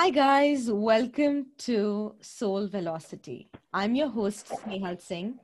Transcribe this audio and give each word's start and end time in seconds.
Hi, 0.00 0.08
guys. 0.08 0.70
Welcome 0.70 1.48
to 1.58 2.14
Soul 2.22 2.68
Velocity. 2.68 3.50
I'm 3.70 3.94
your 3.94 4.08
host, 4.08 4.48
Snehal 4.48 4.98
Singh, 4.98 5.38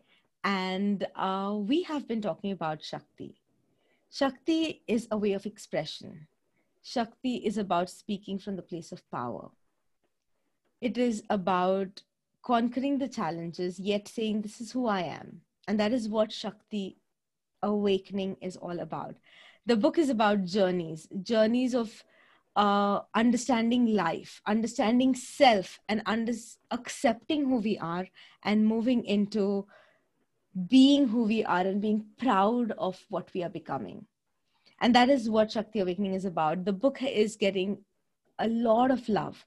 and 0.45 1.07
uh, 1.15 1.53
we 1.59 1.83
have 1.83 2.09
been 2.09 2.23
talking 2.23 2.53
about 2.53 2.83
Shakti. 2.83 3.35
Shakti 4.11 4.81
is 4.89 5.09
a 5.11 5.19
way 5.19 5.35
of 5.35 5.45
expression, 5.45 6.27
Shakti 6.83 7.35
is 7.35 7.59
about 7.59 7.91
speaking 7.91 8.39
from 8.39 8.57
the 8.57 8.63
place 8.63 8.93
of 8.93 9.03
power. 9.11 9.51
It 10.81 10.97
is 10.97 11.23
about 11.29 12.03
conquering 12.43 12.97
the 12.97 13.09
challenges, 13.09 13.79
yet 13.79 14.09
saying, 14.09 14.41
This 14.41 14.63
is 14.63 14.73
who 14.73 14.87
I 14.87 15.03
am. 15.03 15.43
And 15.69 15.79
that 15.79 15.93
is 15.93 16.09
what 16.09 16.33
Shakti 16.33 16.97
awakening 17.63 18.39
is 18.41 18.57
all 18.57 18.81
about. 18.81 19.17
The 19.67 19.77
book 19.77 19.99
is 19.99 20.09
about 20.09 20.47
journeys, 20.47 21.09
journeys 21.23 21.75
of 21.75 22.03
uh, 22.57 23.01
understanding 23.15 23.95
life, 23.95 24.41
understanding 24.47 25.15
self, 25.15 25.79
and 25.89 26.03
under- 26.07 26.33
accepting 26.71 27.45
who 27.45 27.57
we 27.57 27.79
are 27.79 28.09
and 28.43 28.67
moving 28.67 29.05
into 29.05 29.67
being 30.69 31.07
who 31.07 31.25
we 31.25 31.45
are 31.45 31.61
and 31.61 31.83
being 31.83 32.07
proud 32.19 32.73
of 32.79 32.99
what 33.11 33.29
we 33.35 33.43
are 33.43 33.51
becoming. 33.51 34.07
And 34.81 34.95
that 34.95 35.11
is 35.11 35.29
what 35.29 35.53
Shakti 35.53 35.81
Awakening 35.81 36.15
is 36.15 36.25
about. 36.25 36.65
The 36.65 36.73
book 36.73 37.03
is 37.03 37.37
getting 37.37 37.85
a 38.39 38.49
lot 38.49 38.91
of 38.91 39.07
love 39.09 39.45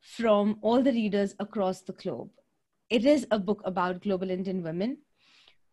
from 0.00 0.58
all 0.62 0.82
the 0.82 0.92
readers 0.92 1.34
across 1.38 1.82
the 1.82 1.92
globe. 1.92 2.30
It 2.90 3.04
is 3.04 3.26
a 3.30 3.38
book 3.38 3.62
about 3.64 4.02
global 4.02 4.30
Indian 4.30 4.62
women, 4.62 4.98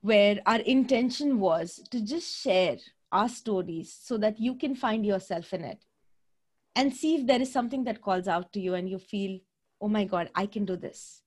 where 0.02 0.40
our 0.46 0.60
intention 0.60 1.40
was 1.40 1.82
to 1.90 2.02
just 2.02 2.42
share 2.42 2.78
our 3.12 3.30
stories 3.30 3.96
so 4.00 4.18
that 4.18 4.40
you 4.40 4.56
can 4.56 4.76
find 4.76 5.06
yourself 5.06 5.54
in 5.54 5.64
it 5.64 5.84
and 6.76 6.94
see 6.94 7.16
if 7.16 7.28
there 7.28 7.42
is 7.42 7.52
something 7.52 7.84
that 7.84 8.02
calls 8.02 8.28
out 8.28 8.52
to 8.54 8.60
you 8.60 8.74
and 8.74 8.90
you 8.90 9.00
feel, 9.00 9.40
oh 9.82 9.88
my 9.88 10.06
God, 10.06 10.30
I 10.36 10.46
can 10.46 10.66
do 10.66 10.76
this. 10.76 11.22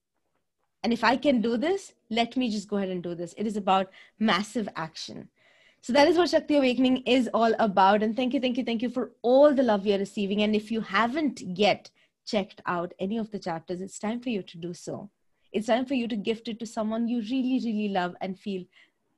And 0.83 0.93
if 0.93 1.03
I 1.03 1.17
can 1.17 1.41
do 1.41 1.57
this, 1.57 1.95
let 2.11 2.37
me 2.37 2.51
just 2.51 2.69
go 2.69 2.77
ahead 2.77 2.91
and 2.91 3.03
do 3.03 3.15
this. 3.15 3.35
It 3.37 3.47
is 3.47 3.57
about 3.57 3.91
massive 4.19 4.69
action. 4.77 5.29
So 5.81 5.93
that 5.93 6.09
is 6.09 6.17
what 6.17 6.31
Shakti 6.31 6.57
Awakening 6.57 6.99
is 7.07 7.29
all 7.33 7.55
about. 7.59 8.03
And 8.03 8.17
thank 8.17 8.35
you, 8.35 8.41
thank 8.41 8.57
you, 8.57 8.65
thank 8.65 8.83
you 8.83 8.91
for 8.91 9.13
all 9.23 9.55
the 9.55 9.63
love 9.63 9.87
you're 9.87 9.99
receiving. 9.99 10.43
And 10.43 10.55
if 10.55 10.71
you 10.71 10.81
haven't 10.81 11.41
yet 11.41 11.91
checked 12.27 12.61
out 12.67 12.93
any 12.99 13.19
of 13.19 13.31
the 13.31 13.39
chapters, 13.39 13.81
it's 13.81 13.99
time 13.99 14.21
for 14.21 14.31
you 14.31 14.43
to 14.43 14.59
do 14.59 14.75
so. 14.75 15.11
It's 15.53 15.69
time 15.69 15.87
for 15.87 15.95
you 15.95 16.09
to 16.09 16.17
gift 16.17 16.49
it 16.49 16.59
to 16.59 16.67
someone 16.67 17.09
you 17.09 17.21
really, 17.21 17.61
really 17.65 17.89
love 17.89 18.17
and 18.21 18.39
feel 18.39 18.65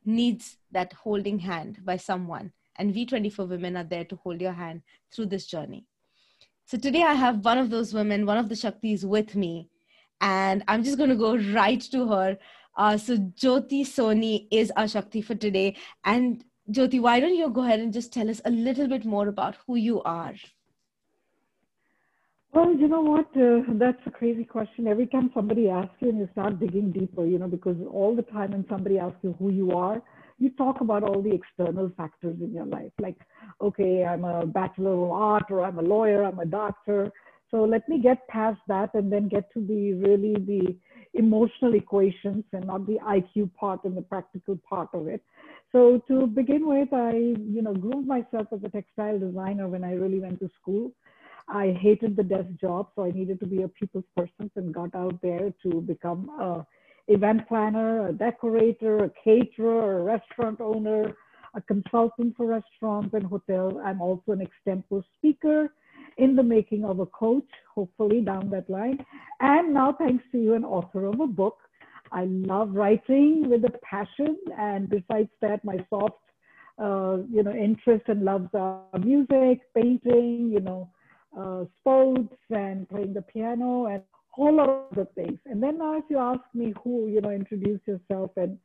needs 0.05 0.57
that 0.71 0.93
holding 0.93 1.39
hand 1.39 1.79
by 1.83 1.97
someone. 1.97 2.51
And 2.77 2.93
V24 2.93 3.49
women 3.49 3.75
are 3.75 3.83
there 3.83 4.05
to 4.05 4.15
hold 4.17 4.39
your 4.39 4.53
hand 4.53 4.83
through 5.11 5.25
this 5.25 5.47
journey. 5.47 5.85
So 6.69 6.77
today 6.77 7.01
I 7.01 7.15
have 7.15 7.43
one 7.43 7.57
of 7.57 7.71
those 7.71 7.95
women, 7.95 8.27
one 8.27 8.37
of 8.37 8.47
the 8.47 8.53
Shaktis 8.53 9.03
with 9.03 9.35
me, 9.35 9.69
and 10.21 10.63
I'm 10.67 10.83
just 10.83 10.99
going 10.99 11.09
to 11.09 11.15
go 11.15 11.35
right 11.35 11.81
to 11.81 12.07
her. 12.09 12.37
Uh, 12.77 12.95
so 12.95 13.17
Jyoti 13.17 13.81
Soni 13.81 14.47
is 14.51 14.71
our 14.77 14.87
Shakti 14.87 15.23
for 15.23 15.33
today. 15.33 15.75
And 16.03 16.43
Jyoti, 16.71 17.01
why 17.01 17.21
don't 17.21 17.33
you 17.33 17.49
go 17.49 17.63
ahead 17.63 17.79
and 17.79 17.91
just 17.91 18.13
tell 18.13 18.29
us 18.29 18.39
a 18.45 18.51
little 18.51 18.87
bit 18.87 19.03
more 19.03 19.29
about 19.29 19.55
who 19.65 19.77
you 19.77 20.03
are? 20.03 20.35
Well, 22.53 22.71
you 22.75 22.87
know 22.87 23.01
what? 23.01 23.35
Uh, 23.35 23.61
that's 23.79 24.05
a 24.05 24.11
crazy 24.11 24.45
question. 24.45 24.85
Every 24.85 25.07
time 25.07 25.31
somebody 25.33 25.69
asks 25.69 25.95
you 26.01 26.09
and 26.09 26.19
you 26.19 26.29
start 26.33 26.59
digging 26.59 26.91
deeper, 26.91 27.25
you 27.25 27.39
know, 27.39 27.47
because 27.47 27.77
all 27.91 28.15
the 28.15 28.21
time 28.21 28.51
when 28.51 28.65
somebody 28.69 28.99
asks 28.99 29.17
you 29.23 29.35
who 29.39 29.49
you 29.51 29.71
are, 29.71 30.03
you 30.39 30.49
talk 30.51 30.81
about 30.81 31.03
all 31.03 31.21
the 31.21 31.33
external 31.33 31.91
factors 31.97 32.37
in 32.41 32.53
your 32.53 32.65
life, 32.65 32.91
like, 32.99 33.17
okay, 33.61 34.05
I'm 34.05 34.23
a 34.23 34.45
bachelor 34.45 34.93
of 34.93 35.11
art, 35.11 35.45
or 35.49 35.63
I'm 35.63 35.79
a 35.79 35.83
lawyer, 35.83 36.23
I'm 36.23 36.39
a 36.39 36.45
doctor. 36.45 37.11
So 37.51 37.63
let 37.63 37.87
me 37.89 37.99
get 37.99 38.27
past 38.27 38.59
that 38.67 38.93
and 38.93 39.11
then 39.11 39.27
get 39.27 39.51
to 39.53 39.65
the 39.65 39.93
really 39.95 40.35
the 40.35 40.75
emotional 41.13 41.73
equations 41.73 42.43
and 42.53 42.67
not 42.67 42.85
the 42.85 42.99
IQ 42.99 43.53
part 43.55 43.83
and 43.85 43.97
the 43.97 44.03
practical 44.03 44.57
part 44.69 44.89
of 44.93 45.07
it. 45.07 45.23
So 45.71 46.01
to 46.07 46.27
begin 46.27 46.67
with, 46.67 46.89
I, 46.93 47.13
you 47.13 47.61
know, 47.61 47.73
groomed 47.73 48.07
myself 48.07 48.47
as 48.51 48.59
a 48.63 48.69
textile 48.69 49.19
designer 49.19 49.67
when 49.67 49.83
I 49.83 49.93
really 49.93 50.19
went 50.19 50.39
to 50.39 50.49
school. 50.61 50.91
I 51.47 51.75
hated 51.81 52.15
the 52.15 52.23
desk 52.23 52.49
job, 52.61 52.89
so 52.95 53.03
I 53.03 53.11
needed 53.11 53.39
to 53.39 53.47
be 53.47 53.63
a 53.63 53.67
people's 53.67 54.05
person 54.15 54.51
and 54.55 54.73
got 54.73 54.93
out 54.93 55.19
there 55.23 55.51
to 55.63 55.81
become 55.81 56.29
a 56.39 56.65
event 57.09 57.47
planner, 57.47 58.07
a 58.07 58.13
decorator, 58.13 59.05
a 59.05 59.11
caterer, 59.23 59.99
a 59.99 60.03
restaurant 60.03 60.61
owner, 60.61 61.15
a 61.55 61.61
consultant 61.61 62.37
for 62.37 62.45
restaurants 62.45 63.13
and 63.13 63.25
hotels. 63.25 63.73
I'm 63.83 64.01
also 64.01 64.31
an 64.31 64.47
extempore 64.47 65.03
speaker 65.17 65.73
in 66.17 66.35
the 66.35 66.43
making 66.43 66.85
of 66.85 66.99
a 66.99 67.05
coach, 67.07 67.49
hopefully 67.73 68.21
down 68.21 68.49
that 68.51 68.69
line. 68.69 69.03
And 69.39 69.73
now, 69.73 69.93
thanks 69.93 70.23
to 70.31 70.37
you, 70.37 70.53
an 70.53 70.63
author 70.63 71.05
of 71.05 71.19
a 71.19 71.27
book. 71.27 71.57
I 72.11 72.25
love 72.25 72.73
writing 72.73 73.49
with 73.49 73.65
a 73.65 73.73
passion, 73.83 74.37
and 74.57 74.89
besides 74.89 75.29
that, 75.41 75.63
my 75.63 75.77
soft, 75.89 76.15
uh, 76.81 77.17
you 77.29 77.43
know, 77.43 77.51
interest 77.51 78.05
and 78.07 78.23
loves 78.23 78.49
are 78.53 78.83
music, 78.99 79.61
painting, 79.75 80.51
you 80.51 80.59
know, 80.59 80.89
uh, 81.39 81.65
sports, 81.79 82.35
and 82.49 82.87
playing 82.89 83.13
the 83.13 83.21
piano, 83.21 83.87
and 83.87 84.03
all 84.39 84.59
of 84.61 84.95
the 84.95 85.05
things. 85.15 85.37
And 85.45 85.61
then 85.61 85.77
now, 85.79 85.97
if 85.97 86.05
you 86.09 86.17
ask 86.17 86.41
me 86.53 86.73
who, 86.81 87.07
you 87.07 87.19
know, 87.19 87.31
introduce 87.31 87.81
yourself, 87.85 88.31
and, 88.37 88.57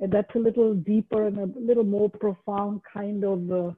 and 0.00 0.12
that's 0.12 0.34
a 0.34 0.38
little 0.38 0.74
deeper 0.74 1.26
and 1.28 1.38
a 1.38 1.58
little 1.58 1.84
more 1.84 2.10
profound 2.10 2.80
kind 2.92 3.24
of 3.24 3.52
uh, 3.52 3.70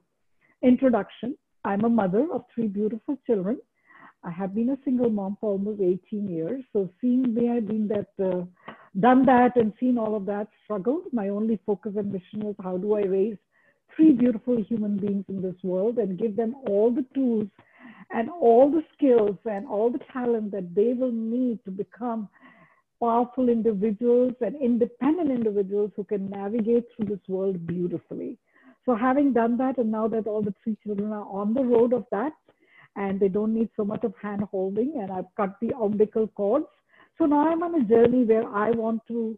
introduction. 0.63 1.37
I'm 1.63 1.85
a 1.85 1.89
mother 1.89 2.27
of 2.33 2.45
three 2.53 2.67
beautiful 2.67 3.17
children. 3.27 3.59
I 4.23 4.31
have 4.31 4.55
been 4.55 4.69
a 4.69 4.77
single 4.83 5.09
mom 5.09 5.37
for 5.39 5.51
almost 5.51 5.81
18 5.81 6.27
years. 6.27 6.63
So 6.73 6.89
seeing 6.99 7.33
me, 7.33 7.49
I've 7.49 7.67
been 7.67 7.87
that, 7.89 8.07
uh, 8.23 8.45
done 8.99 9.25
that 9.25 9.55
and 9.55 9.73
seen 9.79 9.97
all 9.97 10.15
of 10.15 10.25
that 10.25 10.47
struggle. 10.63 11.03
My 11.11 11.29
only 11.29 11.59
focus 11.65 11.93
and 11.97 12.11
mission 12.11 12.39
was 12.39 12.55
how 12.63 12.77
do 12.77 12.95
I 12.95 13.01
raise 13.01 13.37
three 13.95 14.13
beautiful 14.13 14.61
human 14.63 14.97
beings 14.97 15.25
in 15.29 15.41
this 15.41 15.61
world 15.61 15.97
and 15.97 16.17
give 16.17 16.35
them 16.35 16.55
all 16.67 16.89
the 16.89 17.05
tools 17.13 17.47
and 18.11 18.29
all 18.29 18.69
the 18.69 18.83
skills 18.93 19.37
and 19.45 19.67
all 19.67 19.89
the 19.89 19.99
talent 20.11 20.51
that 20.51 20.73
they 20.75 20.93
will 20.93 21.11
need 21.11 21.59
to 21.65 21.71
become 21.71 22.29
powerful 22.99 23.49
individuals 23.49 24.33
and 24.41 24.55
independent 24.55 25.29
individuals 25.29 25.91
who 25.95 26.03
can 26.03 26.29
navigate 26.29 26.85
through 26.95 27.07
this 27.07 27.27
world 27.27 27.65
beautifully. 27.67 28.37
So 28.85 28.95
having 28.95 29.33
done 29.33 29.57
that, 29.57 29.77
and 29.77 29.91
now 29.91 30.07
that 30.09 30.27
all 30.27 30.41
the 30.41 30.53
three 30.63 30.77
children 30.83 31.11
are 31.11 31.27
on 31.27 31.53
the 31.53 31.63
road 31.63 31.93
of 31.93 32.05
that, 32.11 32.33
and 32.95 33.19
they 33.19 33.27
don't 33.27 33.53
need 33.53 33.69
so 33.75 33.83
much 33.83 34.03
of 34.03 34.13
hand 34.21 34.43
holding, 34.51 34.93
and 35.01 35.11
I've 35.11 35.33
cut 35.35 35.55
the 35.61 35.75
umbilical 35.75 36.27
cords. 36.27 36.67
So 37.17 37.25
now 37.25 37.47
I'm 37.47 37.63
on 37.63 37.75
a 37.75 37.83
journey 37.83 38.23
where 38.23 38.47
I 38.47 38.71
want 38.71 39.01
to 39.07 39.37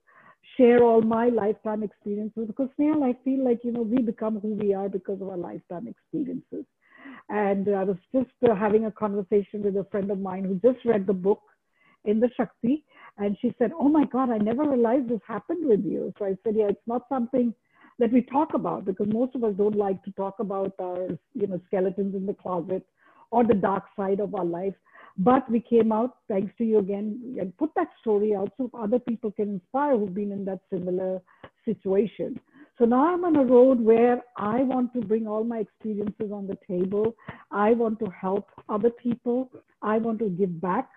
share 0.58 0.84
all 0.84 1.02
my 1.02 1.28
lifetime 1.30 1.84
experiences 1.84 2.48
because 2.48 2.70
now 2.78 3.04
I 3.04 3.16
feel 3.24 3.44
like, 3.44 3.60
you 3.64 3.72
know, 3.72 3.82
we 3.82 4.02
become 4.02 4.40
who 4.40 4.50
we 4.54 4.74
are 4.74 4.90
because 4.90 5.22
of 5.22 5.30
our 5.30 5.38
lifetime 5.38 5.88
experiences. 5.88 6.66
And 7.30 7.68
I 7.76 7.84
was 7.84 7.98
just 8.14 8.30
uh, 8.50 8.56
having 8.56 8.86
a 8.86 8.92
conversation 8.92 9.64
with 9.64 9.76
a 9.78 9.88
friend 9.90 10.12
of 10.12 10.20
mine 10.20 10.46
who 10.46 10.56
just 10.72 10.86
read 10.86 11.08
the 11.08 11.14
book 11.14 11.42
in 12.06 12.20
the 12.20 12.30
Shakti. 12.38 12.84
And 13.18 13.38
she 13.42 13.54
said, 13.58 13.72
Oh 13.80 13.90
my 13.90 14.06
God, 14.06 14.30
I 14.30 14.38
never 14.38 14.64
realized 14.64 15.10
this 15.10 15.22
happened 15.28 15.68
with 15.68 15.84
you. 15.84 16.14
So 16.20 16.26
I 16.26 16.38
said, 16.44 16.56
Yeah, 16.56 16.68
it's 16.70 16.88
not 16.88 17.04
something 17.10 17.54
that 18.00 18.12
we 18.12 18.22
talk 18.22 18.54
about 18.54 18.86
because 18.86 19.08
most 19.12 19.36
of 19.36 19.44
us 19.44 19.54
don't 19.58 19.76
like 19.76 20.04
to 20.04 20.12
talk 20.12 20.36
about 20.40 20.74
our 20.80 21.08
you 21.34 21.48
know 21.48 21.60
skeletons 21.68 22.16
in 22.16 22.26
the 22.26 22.34
closet 22.34 22.86
or 23.32 23.44
the 23.44 23.54
dark 23.54 23.86
side 23.96 24.20
of 24.20 24.36
our 24.36 24.46
life 24.46 24.74
but 25.18 25.50
we 25.50 25.60
came 25.60 25.92
out 25.92 26.18
thanks 26.28 26.54
to 26.58 26.66
you 26.66 26.80
again 26.80 27.38
and 27.40 27.56
put 27.58 27.72
that 27.76 27.88
story 28.02 28.36
out 28.36 28.52
so 28.58 28.70
other 28.78 29.00
people 29.00 29.32
can 29.32 29.50
inspire 29.50 29.98
who've 29.98 30.14
been 30.14 30.32
in 30.32 30.44
that 30.46 30.60
similar 30.70 31.22
situation 31.64 32.40
so 32.78 32.86
now 32.86 33.14
i'm 33.14 33.24
on 33.26 33.36
a 33.36 33.44
road 33.44 33.80
where 33.80 34.22
i 34.38 34.62
want 34.64 34.94
to 34.94 35.02
bring 35.02 35.28
all 35.28 35.44
my 35.44 35.60
experiences 35.60 36.32
on 36.32 36.48
the 36.48 36.58
table 36.68 37.16
i 37.52 37.72
want 37.72 38.00
to 38.00 38.08
help 38.10 38.50
other 38.70 38.90
people 38.90 39.50
i 39.82 39.98
want 39.98 40.20
to 40.20 40.30
give 40.30 40.62
back 40.62 40.90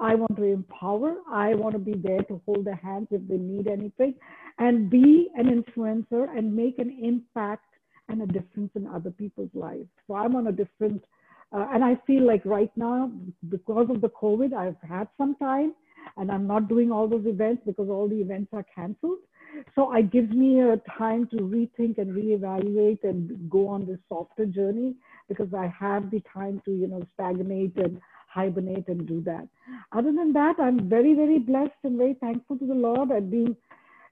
I 0.00 0.14
want 0.14 0.34
to 0.36 0.44
empower. 0.44 1.16
I 1.30 1.54
want 1.54 1.74
to 1.74 1.78
be 1.78 1.92
there 1.94 2.22
to 2.22 2.40
hold 2.46 2.64
their 2.64 2.80
hands 2.82 3.08
if 3.10 3.20
they 3.28 3.36
need 3.36 3.68
anything 3.68 4.14
and 4.58 4.88
be 4.88 5.28
an 5.36 5.46
influencer 5.46 6.26
and 6.36 6.56
make 6.56 6.78
an 6.78 6.98
impact 7.02 7.66
and 8.08 8.22
a 8.22 8.26
difference 8.26 8.70
in 8.74 8.86
other 8.86 9.10
people's 9.10 9.50
lives. 9.54 9.86
So 10.06 10.14
I'm 10.14 10.34
on 10.36 10.46
a 10.46 10.52
different, 10.52 11.04
uh, 11.54 11.66
and 11.72 11.84
I 11.84 11.98
feel 12.06 12.26
like 12.26 12.44
right 12.46 12.70
now, 12.76 13.12
because 13.50 13.88
of 13.90 14.00
the 14.00 14.08
COVID, 14.08 14.54
I've 14.54 14.80
had 14.88 15.06
some 15.18 15.36
time 15.36 15.74
and 16.16 16.32
I'm 16.32 16.46
not 16.46 16.68
doing 16.68 16.90
all 16.90 17.06
those 17.06 17.26
events 17.26 17.62
because 17.66 17.90
all 17.90 18.08
the 18.08 18.20
events 18.20 18.48
are 18.54 18.64
canceled. 18.74 19.18
So 19.74 19.94
it 19.94 20.10
gives 20.10 20.30
me 20.30 20.60
a 20.60 20.76
time 20.98 21.26
to 21.28 21.36
rethink 21.36 21.98
and 21.98 22.14
reevaluate 22.14 23.04
and 23.04 23.50
go 23.50 23.68
on 23.68 23.86
this 23.86 23.98
softer 24.08 24.46
journey 24.46 24.94
because 25.28 25.52
I 25.54 25.72
have 25.78 26.10
the 26.10 26.22
time 26.32 26.60
to, 26.64 26.72
you 26.72 26.88
know, 26.88 27.02
stagnate 27.14 27.76
and 27.76 28.00
hibernate 28.28 28.88
and 28.88 29.06
do 29.06 29.20
that. 29.22 29.48
Other 29.92 30.12
than 30.12 30.32
that, 30.34 30.54
I'm 30.58 30.88
very, 30.88 31.14
very 31.14 31.38
blessed 31.38 31.72
and 31.84 31.98
very 31.98 32.14
thankful 32.14 32.58
to 32.58 32.66
the 32.66 32.74
Lord 32.74 33.10
at 33.10 33.30
being 33.30 33.56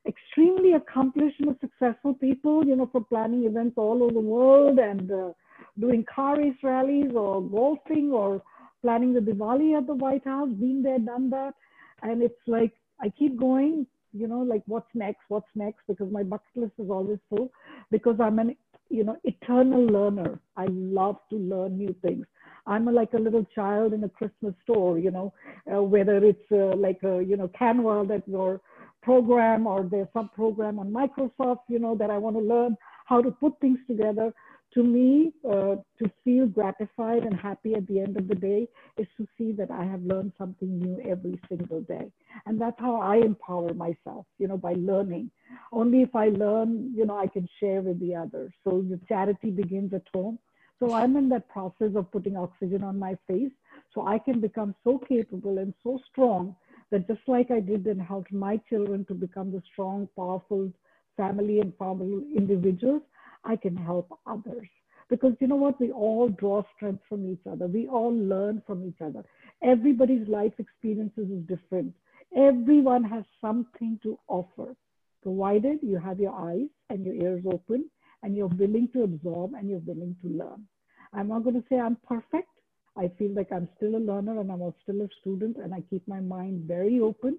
extremely 0.06 0.72
accomplished 0.72 1.40
and 1.40 1.56
successful 1.60 2.14
people, 2.14 2.64
you 2.66 2.76
know, 2.76 2.88
for 2.90 3.04
planning 3.04 3.44
events 3.44 3.74
all 3.76 4.02
over 4.02 4.12
the 4.12 4.20
world 4.20 4.78
and 4.78 5.10
uh, 5.10 5.30
doing 5.78 6.04
car 6.12 6.38
race 6.38 6.56
rallies 6.62 7.12
or 7.14 7.42
golfing 7.42 8.10
or 8.12 8.42
planning 8.82 9.12
the 9.12 9.20
Diwali 9.20 9.76
at 9.76 9.86
the 9.86 9.94
White 9.94 10.24
House, 10.24 10.48
been 10.48 10.82
there, 10.82 10.98
done 10.98 11.30
that. 11.30 11.54
And 12.02 12.22
it's 12.22 12.40
like, 12.46 12.72
I 13.00 13.10
keep 13.10 13.38
going, 13.38 13.86
you 14.18 14.28
know, 14.28 14.40
like 14.40 14.62
what's 14.66 14.88
next, 14.94 15.20
what's 15.28 15.48
next, 15.54 15.80
because 15.88 16.10
my 16.10 16.22
bucket 16.22 16.56
list 16.56 16.72
is 16.78 16.90
always 16.90 17.18
full 17.28 17.50
because 17.90 18.16
I'm 18.20 18.38
an, 18.38 18.56
you 18.90 19.04
know, 19.04 19.16
eternal 19.24 19.84
learner. 19.84 20.40
I 20.56 20.66
love 20.70 21.16
to 21.30 21.36
learn 21.36 21.78
new 21.78 21.94
things. 22.02 22.26
I'm 22.66 22.88
a, 22.88 22.92
like 22.92 23.14
a 23.14 23.18
little 23.18 23.46
child 23.54 23.92
in 23.92 24.04
a 24.04 24.08
Christmas 24.08 24.54
store, 24.62 24.98
you 24.98 25.10
know, 25.10 25.32
uh, 25.72 25.82
whether 25.82 26.16
it's 26.16 26.52
uh, 26.52 26.76
like 26.76 27.02
a, 27.02 27.22
you 27.22 27.36
know, 27.36 27.48
Canva 27.48 28.08
that 28.08 28.28
your 28.28 28.60
program 29.02 29.66
or 29.66 29.88
there's 29.90 30.08
some 30.12 30.28
program 30.34 30.78
on 30.78 30.92
Microsoft, 30.92 31.60
you 31.68 31.78
know, 31.78 31.94
that 31.96 32.10
I 32.10 32.18
want 32.18 32.36
to 32.36 32.42
learn 32.42 32.76
how 33.06 33.22
to 33.22 33.30
put 33.30 33.58
things 33.60 33.78
together 33.86 34.34
to 34.74 34.82
me, 34.82 35.32
uh, 35.48 35.76
to 35.98 36.10
feel 36.24 36.46
gratified 36.46 37.22
and 37.22 37.34
happy 37.34 37.74
at 37.74 37.86
the 37.86 38.00
end 38.00 38.16
of 38.16 38.28
the 38.28 38.34
day 38.34 38.68
is 38.96 39.06
to 39.16 39.26
see 39.36 39.52
that 39.52 39.70
I 39.70 39.84
have 39.84 40.02
learned 40.02 40.32
something 40.36 40.78
new 40.78 41.00
every 41.08 41.40
single 41.48 41.80
day. 41.80 42.10
And 42.46 42.60
that's 42.60 42.78
how 42.78 42.96
I 42.96 43.16
empower 43.16 43.72
myself, 43.74 44.26
you 44.38 44.46
know, 44.46 44.58
by 44.58 44.74
learning. 44.74 45.30
Only 45.72 46.02
if 46.02 46.14
I 46.14 46.28
learn, 46.28 46.92
you 46.94 47.06
know, 47.06 47.18
I 47.18 47.26
can 47.26 47.48
share 47.60 47.80
with 47.80 47.98
the 48.00 48.14
others. 48.14 48.52
So 48.64 48.84
the 48.88 49.00
charity 49.08 49.50
begins 49.50 49.94
at 49.94 50.06
home. 50.12 50.38
So 50.78 50.92
I'm 50.92 51.16
in 51.16 51.28
that 51.30 51.48
process 51.48 51.96
of 51.96 52.10
putting 52.12 52.36
oxygen 52.36 52.84
on 52.84 52.98
my 52.98 53.16
face 53.26 53.50
so 53.92 54.06
I 54.06 54.18
can 54.18 54.40
become 54.40 54.74
so 54.84 54.98
capable 54.98 55.58
and 55.58 55.74
so 55.82 55.98
strong 56.10 56.54
that 56.90 57.08
just 57.08 57.26
like 57.26 57.50
I 57.50 57.60
did 57.60 57.86
and 57.86 58.00
helped 58.00 58.32
my 58.32 58.58
children 58.68 59.04
to 59.06 59.14
become 59.14 59.50
the 59.50 59.62
strong, 59.72 60.08
powerful 60.16 60.72
family 61.16 61.60
and 61.60 61.76
powerful 61.78 62.22
individuals, 62.34 63.02
I 63.44 63.56
can 63.56 63.76
help 63.76 64.08
others. 64.26 64.68
Because 65.08 65.32
you 65.40 65.46
know 65.46 65.56
what? 65.56 65.80
We 65.80 65.90
all 65.90 66.28
draw 66.28 66.62
strength 66.76 67.02
from 67.08 67.30
each 67.30 67.46
other. 67.50 67.66
We 67.66 67.88
all 67.88 68.14
learn 68.14 68.62
from 68.66 68.86
each 68.86 69.00
other. 69.00 69.24
Everybody's 69.62 70.28
life 70.28 70.52
experiences 70.58 71.30
is 71.30 71.42
different. 71.46 71.94
Everyone 72.36 73.04
has 73.04 73.24
something 73.40 73.98
to 74.02 74.18
offer, 74.28 74.76
provided 75.22 75.78
you 75.82 75.98
have 75.98 76.20
your 76.20 76.34
eyes 76.34 76.68
and 76.90 77.04
your 77.04 77.14
ears 77.14 77.42
open 77.50 77.88
and 78.22 78.36
you're 78.36 78.48
willing 78.48 78.88
to 78.92 79.04
absorb 79.04 79.54
and 79.54 79.70
you're 79.70 79.78
willing 79.80 80.14
to 80.22 80.28
learn. 80.28 80.66
I'm 81.14 81.28
not 81.28 81.44
going 81.44 81.60
to 81.60 81.64
say 81.70 81.78
I'm 81.78 81.96
perfect. 82.06 82.48
I 82.96 83.10
feel 83.18 83.32
like 83.34 83.50
I'm 83.50 83.68
still 83.76 83.96
a 83.96 83.98
learner 83.98 84.40
and 84.40 84.52
I'm 84.52 84.74
still 84.82 85.00
a 85.00 85.08
student 85.20 85.56
and 85.56 85.72
I 85.72 85.82
keep 85.88 86.06
my 86.06 86.20
mind 86.20 86.64
very 86.66 87.00
open 87.00 87.38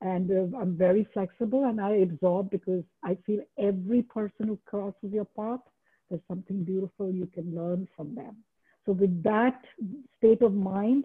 and 0.00 0.30
uh, 0.30 0.58
I'm 0.58 0.76
very 0.76 1.06
flexible 1.12 1.64
and 1.64 1.80
I 1.80 1.96
absorb 1.96 2.50
because 2.50 2.84
I 3.04 3.16
feel 3.26 3.40
every 3.58 4.02
person 4.02 4.48
who 4.48 4.58
crosses 4.64 5.12
your 5.12 5.26
path, 5.26 5.60
there's 6.08 6.22
something 6.26 6.64
beautiful 6.64 7.12
you 7.12 7.26
can 7.26 7.54
learn 7.54 7.86
from 7.96 8.14
them. 8.14 8.36
So 8.86 8.92
with 8.92 9.22
that 9.22 9.62
state 10.18 10.42
of 10.42 10.54
mind, 10.54 11.04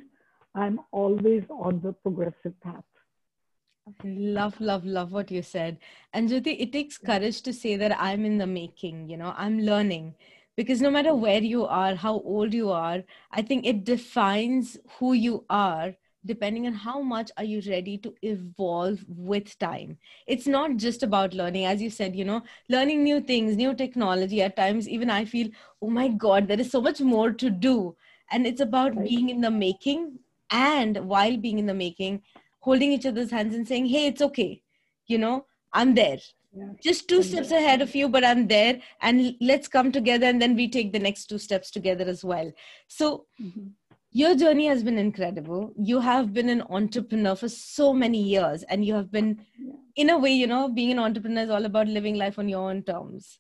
I'm 0.55 0.79
always 0.91 1.43
on 1.49 1.81
the 1.83 1.91
progressive 1.91 2.59
path. 2.61 2.83
Love, 4.03 4.59
love, 4.59 4.85
love 4.85 5.11
what 5.11 5.29
you 5.29 5.41
said. 5.43 5.77
And 6.13 6.29
Jyoti, 6.29 6.55
it 6.59 6.71
takes 6.71 6.97
courage 6.97 7.41
to 7.43 7.53
say 7.53 7.75
that 7.75 8.01
I'm 8.01 8.25
in 8.25 8.37
the 8.37 8.47
making, 8.47 9.09
you 9.09 9.17
know, 9.17 9.33
I'm 9.37 9.59
learning. 9.59 10.15
Because 10.55 10.81
no 10.81 10.89
matter 10.89 11.13
where 11.13 11.41
you 11.41 11.65
are, 11.65 11.95
how 11.95 12.21
old 12.21 12.53
you 12.53 12.71
are, 12.71 13.03
I 13.31 13.41
think 13.41 13.65
it 13.65 13.83
defines 13.83 14.77
who 14.97 15.13
you 15.13 15.43
are 15.49 15.95
depending 16.25 16.67
on 16.67 16.73
how 16.73 17.01
much 17.01 17.31
are 17.37 17.43
you 17.43 17.61
ready 17.69 17.97
to 17.99 18.13
evolve 18.21 19.03
with 19.07 19.57
time. 19.59 19.97
It's 20.27 20.47
not 20.47 20.77
just 20.77 21.03
about 21.03 21.33
learning. 21.33 21.65
As 21.65 21.81
you 21.81 21.89
said 21.89 22.15
you 22.15 22.25
know 22.25 22.41
learning 22.69 23.03
new 23.03 23.21
things 23.21 23.55
new 23.55 23.73
technology. 23.73 24.41
At 24.41 24.55
times 24.55 24.89
even 24.89 25.09
i 25.09 25.25
feel 25.25 25.49
oh 25.81 25.89
my 25.89 26.07
god 26.07 26.47
there 26.47 26.59
is 26.59 26.71
so 26.71 26.81
much 26.81 27.01
more 27.01 27.31
to 27.31 27.49
do. 27.49 27.95
And 28.31 28.47
it's 28.47 28.61
about 28.61 28.95
right. 28.95 29.07
being 29.07 29.29
in 29.29 29.41
the 29.41 29.51
making 29.51 30.19
and 30.49 30.97
while 31.07 31.37
being 31.37 31.59
in 31.59 31.65
the 31.65 31.73
making 31.73 32.21
holding 32.59 32.91
each 32.91 33.05
other's 33.05 33.31
hands 33.31 33.53
and 33.55 33.67
saying 33.67 33.85
hey 33.85 34.07
it's 34.07 34.21
okay. 34.21 34.61
You 35.07 35.19
know 35.19 35.45
i'm 35.73 35.93
there. 35.93 36.17
Yeah. 36.57 36.67
just 36.81 37.09
two 37.09 37.21
steps 37.21 37.51
ahead 37.51 37.81
of 37.81 37.93
you 37.93 38.07
but 38.09 38.23
i'm 38.23 38.47
there. 38.47 38.79
And 39.01 39.35
let's 39.41 39.67
come 39.67 39.91
together 39.91 40.25
and 40.25 40.41
then 40.41 40.55
we 40.55 40.69
take 40.69 40.93
the 40.93 40.99
next 41.07 41.25
two 41.27 41.37
steps 41.37 41.69
together 41.69 42.05
as 42.05 42.23
well. 42.23 42.51
So 42.87 43.25
mm-hmm 43.41 43.67
your 44.15 44.33
journey 44.33 44.67
has 44.67 44.81
been 44.81 44.97
incredible. 44.97 45.73
You 45.77 45.99
have 45.99 46.33
been 46.33 46.47
an 46.47 46.61
entrepreneur 46.69 47.35
for 47.35 47.49
so 47.49 47.93
many 47.93 48.21
years, 48.23 48.63
and 48.63 48.85
you 48.85 48.93
have 48.93 49.11
been, 49.11 49.45
in 49.97 50.09
a 50.09 50.17
way, 50.17 50.31
you 50.31 50.47
know, 50.47 50.69
being 50.69 50.91
an 50.91 50.99
entrepreneur 50.99 51.43
is 51.43 51.49
all 51.49 51.65
about 51.65 51.89
living 51.89 52.15
life 52.15 52.39
on 52.39 52.47
your 52.47 52.69
own 52.69 52.83
terms. 52.83 53.39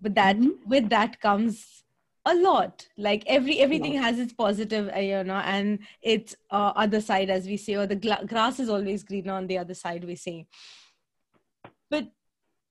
But 0.00 0.14
that, 0.14 0.36
mm-hmm. 0.36 0.68
with 0.68 0.88
that 0.90 1.20
comes 1.20 1.82
a 2.24 2.32
lot. 2.36 2.86
Like 2.96 3.24
every 3.26 3.58
everything 3.58 3.94
has 3.94 4.20
its 4.20 4.32
positive, 4.32 4.88
uh, 4.94 5.00
you 5.00 5.24
know, 5.24 5.42
and 5.54 5.80
its 6.00 6.36
uh, 6.48 6.72
other 6.76 7.00
side, 7.00 7.28
as 7.28 7.48
we 7.48 7.56
say, 7.56 7.74
or 7.74 7.88
the 7.88 7.96
gla- 7.96 8.24
grass 8.24 8.60
is 8.60 8.68
always 8.68 9.02
greener 9.02 9.32
on 9.32 9.48
the 9.48 9.58
other 9.58 9.74
side. 9.74 10.04
We 10.04 10.14
say, 10.14 10.46
but 11.90 12.06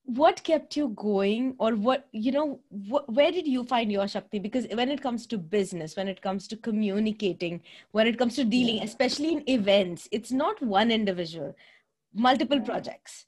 what 0.05 0.43
kept 0.43 0.75
you 0.75 0.89
going 0.89 1.55
or 1.59 1.75
what 1.75 2.07
you 2.11 2.31
know 2.31 2.59
wh- 2.89 3.07
where 3.07 3.31
did 3.31 3.47
you 3.47 3.63
find 3.63 3.91
your 3.91 4.05
shakti 4.07 4.37
because 4.37 4.67
when 4.73 4.89
it 4.89 5.01
comes 5.01 5.25
to 5.25 5.37
business 5.37 5.95
when 5.95 6.09
it 6.09 6.21
comes 6.21 6.45
to 6.45 6.57
communicating 6.57 7.61
when 7.91 8.05
it 8.05 8.17
comes 8.17 8.35
to 8.35 8.43
dealing 8.43 8.77
yeah. 8.77 8.83
especially 8.83 9.31
in 9.31 9.49
events 9.49 10.09
it's 10.11 10.31
not 10.31 10.61
one 10.61 10.91
individual 10.91 11.55
multiple 12.13 12.57
yeah. 12.57 12.65
projects 12.65 13.25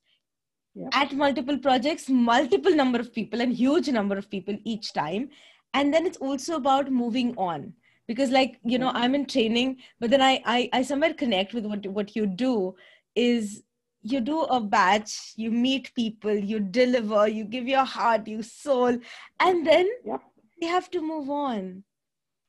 yeah. 0.74 0.90
at 0.92 1.14
multiple 1.14 1.58
projects 1.58 2.10
multiple 2.10 2.76
number 2.76 3.00
of 3.00 3.14
people 3.14 3.40
and 3.40 3.54
huge 3.54 3.88
number 3.88 4.18
of 4.18 4.30
people 4.30 4.58
each 4.66 4.92
time 4.92 5.30
and 5.74 5.94
then 5.94 6.06
it's 6.06 6.18
also 6.18 6.58
about 6.58 6.92
moving 6.92 7.34
on 7.38 7.72
because 8.06 8.32
like 8.32 8.60
you 8.66 8.78
know 8.78 8.92
i'm 8.94 9.16
in 9.16 9.26
training 9.26 9.78
but 10.02 10.10
then 10.10 10.22
i 10.22 10.42
i, 10.46 10.70
I 10.74 10.82
somewhere 10.82 11.14
connect 11.14 11.54
with 11.54 11.66
what 11.66 11.88
what 11.88 12.18
you 12.18 12.26
do 12.26 12.76
is 13.16 13.64
you 14.06 14.22
do 14.22 14.42
a 14.42 14.62
batch, 14.62 15.34
you 15.36 15.50
meet 15.50 15.92
people, 15.96 16.36
you 16.36 16.60
deliver, 16.60 17.28
you 17.28 17.44
give 17.44 17.68
your 17.68 17.86
heart, 17.86 18.28
you 18.28 18.44
soul, 18.44 18.98
and 19.40 19.66
then 19.66 19.90
yep. 20.06 20.22
you 20.62 20.68
have 20.68 20.92
to 20.92 21.02
move 21.02 21.30
on. 21.30 21.84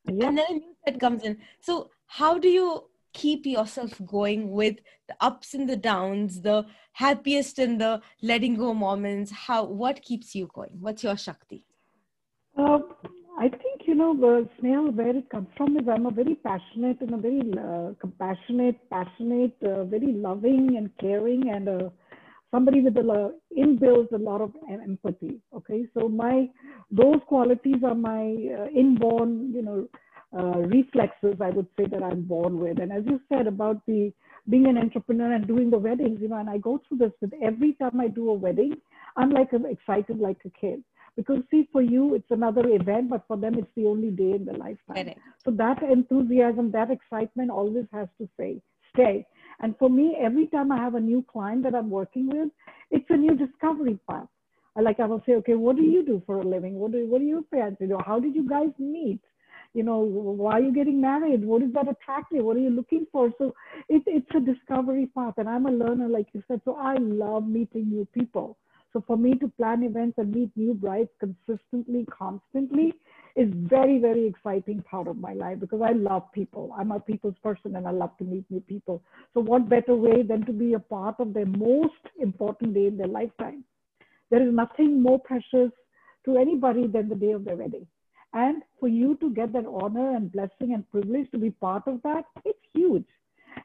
Yep. 0.06 0.28
And 0.28 0.38
then 0.38 0.46
a 0.50 0.52
new 0.52 0.74
set 0.84 1.00
comes 1.00 1.22
in. 1.22 1.38
So, 1.60 1.90
how 2.06 2.38
do 2.38 2.48
you 2.48 2.84
keep 3.14 3.46
yourself 3.46 3.98
going 4.04 4.50
with 4.50 4.76
the 5.08 5.16
ups 5.20 5.54
and 5.54 5.66
the 5.66 5.76
downs, 5.76 6.42
the 6.42 6.66
happiest 6.92 7.58
and 7.58 7.80
the 7.80 8.02
letting 8.22 8.56
go 8.56 8.74
moments? 8.74 9.32
How 9.32 9.64
what 9.64 10.02
keeps 10.02 10.34
you 10.34 10.50
going? 10.52 10.76
What's 10.78 11.02
your 11.02 11.16
Shakti? 11.16 11.64
Uh, 12.56 12.80
I 13.38 13.48
think, 13.48 13.75
you 13.86 13.94
know, 13.94 14.14
Snehal, 14.60 14.94
where 14.94 15.16
it 15.16 15.28
comes 15.30 15.48
from 15.56 15.76
is 15.76 15.88
I'm 15.88 16.06
a 16.06 16.10
very 16.10 16.34
passionate 16.36 17.00
and 17.00 17.14
a 17.14 17.16
very 17.16 17.42
uh, 17.58 17.92
compassionate, 18.00 18.76
passionate, 18.90 19.56
uh, 19.64 19.84
very 19.84 20.12
loving 20.12 20.76
and 20.76 20.90
caring 21.00 21.50
and 21.50 21.68
uh, 21.68 21.90
somebody 22.50 22.80
with 22.80 22.96
a 22.96 23.34
inbuilt 23.56 24.12
a 24.12 24.18
lot 24.18 24.40
of 24.40 24.52
empathy. 24.70 25.40
Okay. 25.54 25.84
So 25.94 26.08
my, 26.08 26.48
those 26.90 27.20
qualities 27.26 27.82
are 27.84 27.94
my 27.94 28.34
uh, 28.58 28.66
inborn, 28.74 29.52
you 29.54 29.62
know, 29.62 29.88
uh, 30.36 30.58
reflexes, 30.58 31.36
I 31.40 31.50
would 31.50 31.68
say 31.78 31.86
that 31.86 32.02
I'm 32.02 32.22
born 32.22 32.58
with. 32.58 32.78
And 32.78 32.92
as 32.92 33.04
you 33.06 33.20
said 33.28 33.46
about 33.46 33.80
the, 33.86 34.12
being 34.48 34.66
an 34.66 34.76
entrepreneur 34.78 35.32
and 35.32 35.46
doing 35.46 35.70
the 35.70 35.78
weddings, 35.78 36.18
you 36.20 36.28
know, 36.28 36.36
and 36.36 36.50
I 36.50 36.58
go 36.58 36.80
through 36.86 36.98
this 36.98 37.12
with 37.20 37.32
every 37.42 37.74
time 37.74 38.00
I 38.00 38.08
do 38.08 38.30
a 38.30 38.34
wedding, 38.34 38.74
I'm 39.16 39.30
like 39.30 39.50
excited 39.52 40.18
like 40.18 40.38
a 40.44 40.50
kid 40.50 40.82
because 41.16 41.38
see 41.50 41.68
for 41.72 41.82
you 41.82 42.14
it's 42.14 42.30
another 42.30 42.68
event 42.68 43.08
but 43.10 43.24
for 43.26 43.36
them 43.36 43.54
it's 43.54 43.74
the 43.76 43.86
only 43.86 44.10
day 44.10 44.32
in 44.32 44.44
their 44.44 44.56
lifetime. 44.56 44.96
So 45.44 45.50
that 45.52 45.82
enthusiasm 45.82 46.70
that 46.72 46.90
excitement 46.90 47.50
always 47.50 47.86
has 47.92 48.08
to 48.18 48.28
stay 48.34 48.60
stay. 48.94 49.26
And 49.60 49.74
for 49.78 49.88
me 49.90 50.16
every 50.20 50.46
time 50.48 50.70
i 50.70 50.76
have 50.76 50.94
a 50.94 51.00
new 51.00 51.24
client 51.32 51.62
that 51.64 51.74
i'm 51.74 51.90
working 51.90 52.28
with 52.28 52.50
it's 52.90 53.06
a 53.10 53.16
new 53.16 53.34
discovery 53.36 53.98
path. 54.08 54.28
Like 54.80 55.00
i 55.00 55.06
will 55.06 55.22
say 55.26 55.34
okay 55.36 55.54
what 55.54 55.76
do 55.76 55.82
you 55.82 56.04
do 56.04 56.22
for 56.26 56.38
a 56.38 56.44
living? 56.44 56.74
What 56.74 56.92
do 56.92 57.06
what 57.06 57.18
do 57.20 57.24
you 57.24 57.46
fancy 57.50 57.78
you 57.80 57.88
know 57.88 58.02
how 58.04 58.20
did 58.20 58.34
you 58.34 58.48
guys 58.48 58.70
meet? 58.78 59.20
You 59.72 59.82
know 59.82 59.98
why 59.98 60.52
are 60.52 60.62
you 60.62 60.72
getting 60.72 61.00
married? 61.00 61.44
What 61.44 61.62
is 61.62 61.72
that 61.72 61.88
attractive? 61.88 62.44
What 62.44 62.56
are 62.56 62.60
you 62.60 62.70
looking 62.70 63.06
for? 63.10 63.30
So 63.38 63.54
it, 63.88 64.02
it's 64.06 64.30
a 64.34 64.40
discovery 64.40 65.06
path 65.14 65.34
and 65.38 65.48
i'm 65.48 65.66
a 65.66 65.70
learner 65.70 66.08
like 66.08 66.26
you 66.34 66.42
said. 66.46 66.60
So 66.64 66.76
i 66.76 66.94
love 66.98 67.48
meeting 67.48 67.88
new 67.90 68.06
people 68.12 68.58
so 68.96 69.04
for 69.06 69.18
me 69.18 69.34
to 69.34 69.48
plan 69.58 69.82
events 69.82 70.16
and 70.16 70.32
meet 70.32 70.48
new 70.56 70.72
brides 70.72 71.10
consistently, 71.20 72.06
constantly 72.10 72.94
is 73.36 73.50
very, 73.54 73.98
very 73.98 74.26
exciting 74.26 74.82
part 74.90 75.06
of 75.06 75.18
my 75.18 75.34
life 75.34 75.60
because 75.60 75.82
I 75.82 75.92
love 75.92 76.32
people. 76.32 76.74
I'm 76.78 76.92
a 76.92 76.98
people's 76.98 77.34
person 77.42 77.76
and 77.76 77.86
I 77.86 77.90
love 77.90 78.16
to 78.16 78.24
meet 78.24 78.46
new 78.48 78.60
people. 78.60 79.02
So 79.34 79.40
what 79.40 79.68
better 79.68 79.94
way 79.94 80.22
than 80.22 80.46
to 80.46 80.52
be 80.54 80.72
a 80.72 80.78
part 80.78 81.16
of 81.18 81.34
their 81.34 81.44
most 81.44 82.08
important 82.18 82.72
day 82.72 82.86
in 82.86 82.96
their 82.96 83.06
lifetime? 83.06 83.64
There 84.30 84.40
is 84.40 84.54
nothing 84.54 85.02
more 85.02 85.18
precious 85.18 85.72
to 86.24 86.38
anybody 86.38 86.86
than 86.86 87.10
the 87.10 87.16
day 87.16 87.32
of 87.32 87.44
their 87.44 87.56
wedding. 87.56 87.86
And 88.32 88.62
for 88.80 88.88
you 88.88 89.16
to 89.16 89.28
get 89.28 89.52
that 89.52 89.66
honor 89.66 90.16
and 90.16 90.32
blessing 90.32 90.72
and 90.72 90.90
privilege 90.90 91.30
to 91.32 91.38
be 91.38 91.50
part 91.50 91.82
of 91.86 92.00
that, 92.00 92.24
it's 92.46 92.58
huge. 92.72 93.04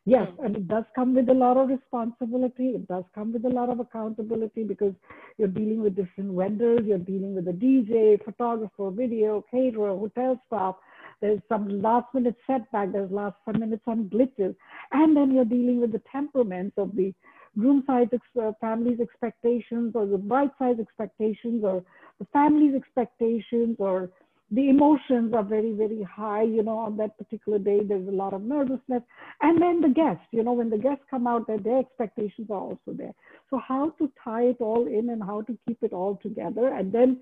Yes, 0.05 0.27
mm. 0.29 0.45
and 0.45 0.55
it 0.55 0.67
does 0.67 0.83
come 0.95 1.13
with 1.13 1.29
a 1.29 1.33
lot 1.33 1.57
of 1.57 1.69
responsibility. 1.69 2.69
It 2.69 2.87
does 2.87 3.03
come 3.13 3.33
with 3.33 3.45
a 3.45 3.49
lot 3.49 3.69
of 3.69 3.79
accountability 3.79 4.63
because 4.63 4.93
you're 5.37 5.47
dealing 5.47 5.81
with 5.81 5.95
different 5.95 6.35
vendors, 6.35 6.81
you're 6.85 6.97
dealing 6.97 7.35
with 7.35 7.47
a 7.47 7.51
DJ, 7.51 8.23
photographer, 8.23 8.89
video, 8.89 9.45
caterer, 9.51 9.95
hotel 9.95 10.41
staff. 10.47 10.75
there's 11.21 11.39
some 11.47 11.81
last 11.81 12.07
minute 12.15 12.35
setback, 12.47 12.91
there's 12.91 13.11
last 13.11 13.35
minute 13.47 13.81
some 13.85 14.09
glitches, 14.09 14.55
and 14.91 15.15
then 15.15 15.31
you're 15.31 15.45
dealing 15.45 15.79
with 15.79 15.91
the 15.91 16.01
temperaments 16.11 16.75
of 16.77 16.95
the 16.95 17.13
groom 17.57 17.83
side 17.85 18.09
uh, 18.41 18.51
family's 18.59 18.99
expectations 18.99 19.91
or 19.93 20.05
the 20.05 20.17
bride 20.17 20.51
side 20.57 20.79
expectations 20.79 21.63
or 21.63 21.83
the 22.19 22.25
family's 22.33 22.73
expectations 22.73 23.75
or 23.77 24.09
the 24.51 24.69
emotions 24.69 25.33
are 25.33 25.43
very 25.43 25.71
very 25.71 26.03
high 26.03 26.43
you 26.43 26.61
know 26.61 26.77
on 26.77 26.97
that 26.97 27.17
particular 27.17 27.57
day. 27.57 27.79
There's 27.83 28.07
a 28.07 28.11
lot 28.11 28.33
of 28.33 28.41
nervousness. 28.41 29.01
And 29.41 29.61
then 29.61 29.81
the 29.81 29.89
guests 29.89 30.25
you 30.31 30.43
know 30.43 30.53
when 30.53 30.69
the 30.69 30.77
guests 30.77 31.05
come 31.09 31.25
out 31.25 31.47
their, 31.47 31.57
their 31.57 31.79
expectations 31.79 32.47
are 32.49 32.59
also 32.59 32.91
there. 32.93 33.13
So 33.49 33.61
how 33.65 33.91
to 33.97 34.11
tie 34.23 34.43
it 34.43 34.57
all 34.59 34.87
in 34.87 35.09
and 35.09 35.23
how 35.23 35.41
to 35.43 35.57
keep 35.67 35.81
it 35.81 35.93
all 35.93 36.19
together 36.21 36.67
and 36.67 36.91
then 36.91 37.19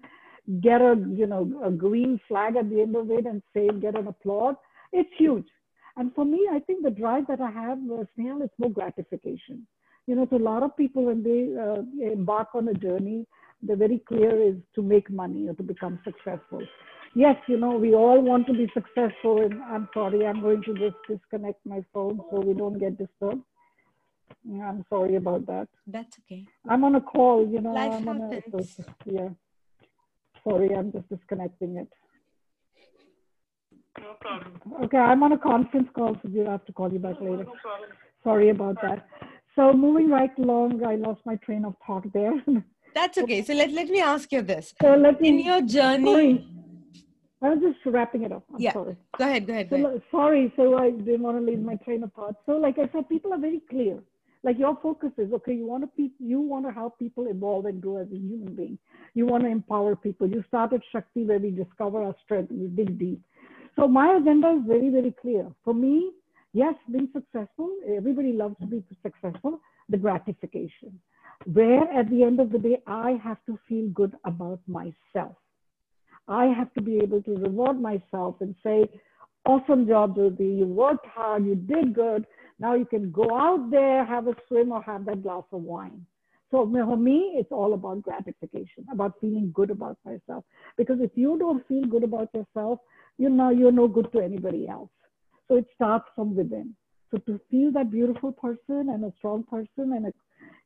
get 0.61 0.81
a 0.81 0.95
you 1.09 1.27
know 1.27 1.61
a 1.63 1.69
green 1.69 2.19
flag 2.27 2.55
at 2.55 2.69
the 2.69 2.81
end 2.81 2.95
of 2.95 3.11
it 3.11 3.25
and 3.25 3.43
say 3.53 3.69
get 3.79 3.95
an 3.95 4.07
applaud 4.07 4.55
it's 4.91 5.09
huge. 5.17 5.47
And 5.97 6.13
for 6.15 6.25
me 6.25 6.47
i 6.51 6.59
think 6.59 6.83
the 6.83 6.89
drive 6.89 7.27
that 7.27 7.41
i 7.41 7.51
have 7.51 7.77
uh, 7.77 8.05
Snehal, 8.17 8.41
it's 8.41 8.57
more 8.57 8.71
gratification. 8.71 9.67
You 10.07 10.15
know 10.15 10.25
to 10.25 10.37
a 10.37 10.47
lot 10.51 10.63
of 10.63 10.75
people 10.75 11.05
when 11.05 11.21
they 11.21 11.41
uh, 11.55 12.11
embark 12.11 12.55
on 12.55 12.67
a 12.69 12.73
journey 12.73 13.27
they're 13.61 13.75
very 13.75 13.99
clear 14.07 14.41
is 14.41 14.55
to 14.73 14.81
make 14.81 15.09
money 15.11 15.47
or 15.47 15.53
to 15.53 15.63
become 15.63 15.99
successful 16.03 16.63
yes 17.15 17.35
you 17.47 17.57
know 17.57 17.71
we 17.77 17.93
all 17.93 18.21
want 18.21 18.45
to 18.47 18.53
be 18.53 18.69
successful 18.73 19.41
and 19.41 19.61
i'm 19.63 19.87
sorry 19.93 20.25
i'm 20.25 20.41
going 20.41 20.61
to 20.63 20.73
just 20.73 20.95
disconnect 21.07 21.59
my 21.65 21.83
phone 21.93 22.19
so 22.29 22.39
we 22.39 22.53
don't 22.53 22.79
get 22.79 22.97
disturbed 22.97 23.43
Yeah, 24.45 24.69
i'm 24.69 24.85
sorry 24.89 25.15
about 25.15 25.45
that 25.47 25.67
that's 25.87 26.17
okay 26.19 26.45
i'm 26.67 26.83
on 26.83 26.95
a 26.95 27.01
call 27.01 27.47
you 27.47 27.61
know 27.61 27.73
Life 27.73 27.93
i'm 27.93 28.07
happens. 28.07 28.79
on 28.79 28.85
a, 28.85 29.11
yeah 29.19 29.29
Sorry, 30.43 30.69
I'm 30.75 30.91
just 30.91 31.07
disconnecting 31.09 31.77
it. 31.77 31.87
No 33.99 34.13
problem. 34.19 34.59
Okay, 34.83 34.97
I'm 34.97 35.21
on 35.23 35.33
a 35.33 35.37
conference 35.37 35.89
call, 35.93 36.13
so 36.15 36.29
we'll 36.31 36.49
have 36.49 36.65
to 36.65 36.73
call 36.73 36.91
you 36.91 36.99
back 36.99 37.19
later. 37.19 37.43
No 37.43 37.55
problem. 37.61 37.89
Sorry 38.23 38.49
about 38.49 38.77
that. 38.81 39.05
So 39.55 39.73
moving 39.73 40.09
right 40.09 40.31
along, 40.37 40.83
I 40.85 40.95
lost 40.95 41.21
my 41.25 41.35
train 41.37 41.65
of 41.65 41.75
thought 41.85 42.05
there. 42.13 42.33
That's 42.95 43.17
okay. 43.17 43.43
So 43.43 43.53
let, 43.53 43.71
let 43.71 43.89
me 43.89 44.01
ask 44.01 44.31
you 44.31 44.41
this. 44.41 44.73
so 44.81 44.95
let 44.95 45.19
me. 45.21 45.29
In 45.29 45.39
your 45.45 45.61
journey, 45.61 46.13
Sorry. 46.13 46.47
I 47.41 47.49
was 47.49 47.59
just 47.59 47.85
wrapping 47.85 48.23
it 48.23 48.31
up. 48.31 48.43
I'm 48.53 48.61
Yeah. 48.61 48.73
sorry. 48.73 48.95
go 49.17 49.25
ahead, 49.25 49.47
go 49.47 49.53
ahead, 49.53 49.69
go 49.69 49.75
ahead. 49.77 50.01
sorry, 50.11 50.53
so 50.55 50.77
I 50.77 50.91
didn't 50.91 51.21
want 51.21 51.37
to 51.37 51.43
leave 51.43 51.61
my 51.61 51.75
train 51.75 52.03
of 52.03 52.11
thought. 52.13 52.35
So, 52.45 52.53
like 52.53 52.77
I 52.77 52.89
said, 52.91 53.07
people 53.07 53.33
are 53.33 53.39
very 53.39 53.61
clear. 53.69 53.99
Like 54.43 54.57
your 54.57 54.77
focus 54.81 55.11
is 55.17 55.31
okay. 55.33 55.53
You 55.53 55.65
want 55.65 55.83
to 55.83 55.87
pe- 55.87 56.15
you 56.19 56.39
want 56.39 56.65
to 56.65 56.71
help 56.71 56.97
people 56.97 57.27
evolve 57.27 57.65
and 57.65 57.81
grow 57.81 57.97
as 57.97 58.07
a 58.11 58.15
human 58.15 58.55
being. 58.55 58.77
You 59.13 59.25
want 59.25 59.43
to 59.43 59.49
empower 59.49 59.95
people. 59.95 60.27
You 60.29 60.43
started 60.47 60.81
Shakti 60.91 61.25
where 61.25 61.39
we 61.39 61.51
discover 61.51 62.01
our 62.03 62.15
strength 62.23 62.51
and 62.51 62.61
we 62.61 62.67
dig 62.67 62.97
deep. 62.97 63.21
So 63.75 63.87
my 63.87 64.15
agenda 64.17 64.49
is 64.51 64.63
very 64.65 64.89
very 64.89 65.11
clear. 65.21 65.45
For 65.65 65.73
me, 65.73 66.11
yes, 66.53 66.73
being 66.89 67.09
successful. 67.13 67.69
Everybody 67.87 68.31
loves 68.31 68.55
to 68.61 68.65
be 68.65 68.83
successful. 69.03 69.59
The 69.89 69.97
gratification, 69.97 70.99
where 71.45 71.83
at 71.91 72.09
the 72.09 72.23
end 72.23 72.39
of 72.39 72.51
the 72.51 72.59
day, 72.59 72.81
I 72.87 73.19
have 73.23 73.43
to 73.47 73.59
feel 73.67 73.89
good 73.89 74.15
about 74.23 74.59
myself. 74.67 75.35
I 76.29 76.45
have 76.45 76.71
to 76.75 76.81
be 76.81 76.97
able 76.97 77.21
to 77.23 77.35
reward 77.35 77.81
myself 77.81 78.35
and 78.39 78.55
say, 78.63 78.87
awesome 79.45 79.87
job, 79.87 80.15
Jyoti. 80.15 80.59
You 80.59 80.65
worked 80.65 81.07
hard, 81.07 81.45
you 81.45 81.55
did 81.55 81.93
good. 81.95 82.25
Now 82.59 82.75
you 82.75 82.85
can 82.85 83.11
go 83.11 83.35
out 83.35 83.71
there, 83.71 84.05
have 84.05 84.27
a 84.27 84.35
swim, 84.47 84.71
or 84.71 84.81
have 84.83 85.05
that 85.05 85.23
glass 85.23 85.43
of 85.51 85.61
wine. 85.61 86.05
So 86.51 86.69
for 86.71 86.97
me, 86.97 87.35
it's 87.35 87.51
all 87.51 87.73
about 87.73 88.01
gratification, 88.01 88.85
about 88.91 89.13
feeling 89.21 89.51
good 89.53 89.69
about 89.69 89.97
myself. 90.03 90.43
Because 90.77 90.97
if 90.99 91.11
you 91.15 91.37
don't 91.37 91.65
feel 91.67 91.83
good 91.83 92.03
about 92.03 92.29
yourself, 92.33 92.79
you 93.17 93.29
know 93.29 93.49
you're 93.49 93.71
no 93.71 93.87
good 93.87 94.11
to 94.13 94.19
anybody 94.19 94.67
else. 94.67 94.89
So 95.47 95.55
it 95.57 95.67
starts 95.75 96.05
from 96.15 96.35
within. 96.35 96.75
So 97.11 97.17
to 97.19 97.39
feel 97.49 97.71
that 97.73 97.91
beautiful 97.91 98.31
person 98.31 98.89
and 98.89 99.03
a 99.03 99.13
strong 99.17 99.43
person, 99.43 99.93
and 99.93 100.07
a, 100.07 100.13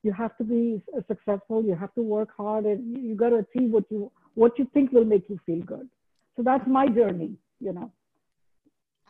you 0.04 0.12
have 0.14 0.38
to 0.38 0.44
be 0.44 0.82
successful. 1.08 1.64
You 1.64 1.76
have 1.76 1.94
to 1.96 2.02
work 2.02 2.30
hard, 2.36 2.66
and 2.66 2.96
you, 2.96 3.02
you 3.10 3.16
got 3.16 3.30
to 3.30 3.38
achieve 3.38 3.72
what 3.72 3.86
you 3.90 4.12
what 4.36 4.58
you 4.60 4.68
think 4.74 4.92
will 4.92 5.06
make 5.06 5.30
you 5.30 5.40
feel 5.46 5.60
good. 5.62 5.90
So 6.36 6.44
that's 6.44 6.68
my 6.68 6.88
journey, 6.88 7.34
you 7.60 7.74
know. 7.74 7.92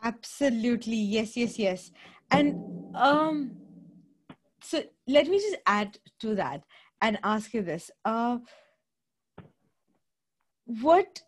Absolutely. 0.02 0.96
Yes, 0.96 1.36
yes, 1.36 1.58
yes. 1.58 1.90
And 2.30 2.54
um 2.94 3.52
so 4.62 4.82
let 5.06 5.26
me 5.28 5.38
just 5.38 5.56
add 5.66 5.98
to 6.20 6.34
that 6.34 6.64
and 7.00 7.18
ask 7.22 7.54
you 7.54 7.62
this. 7.62 7.90
Uh 8.04 8.38
what 10.66 11.22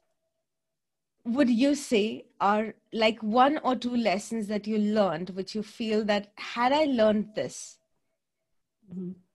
would 1.24 1.50
you 1.50 1.74
say 1.74 2.24
are 2.40 2.74
like 2.92 3.20
one 3.22 3.58
or 3.64 3.74
two 3.74 3.96
lessons 3.96 4.46
that 4.46 4.66
you 4.66 4.78
learned 4.78 5.30
which 5.30 5.54
you 5.54 5.62
feel 5.62 6.04
that 6.04 6.32
had 6.36 6.72
I 6.72 6.84
learned 6.84 7.34
this, 7.34 7.78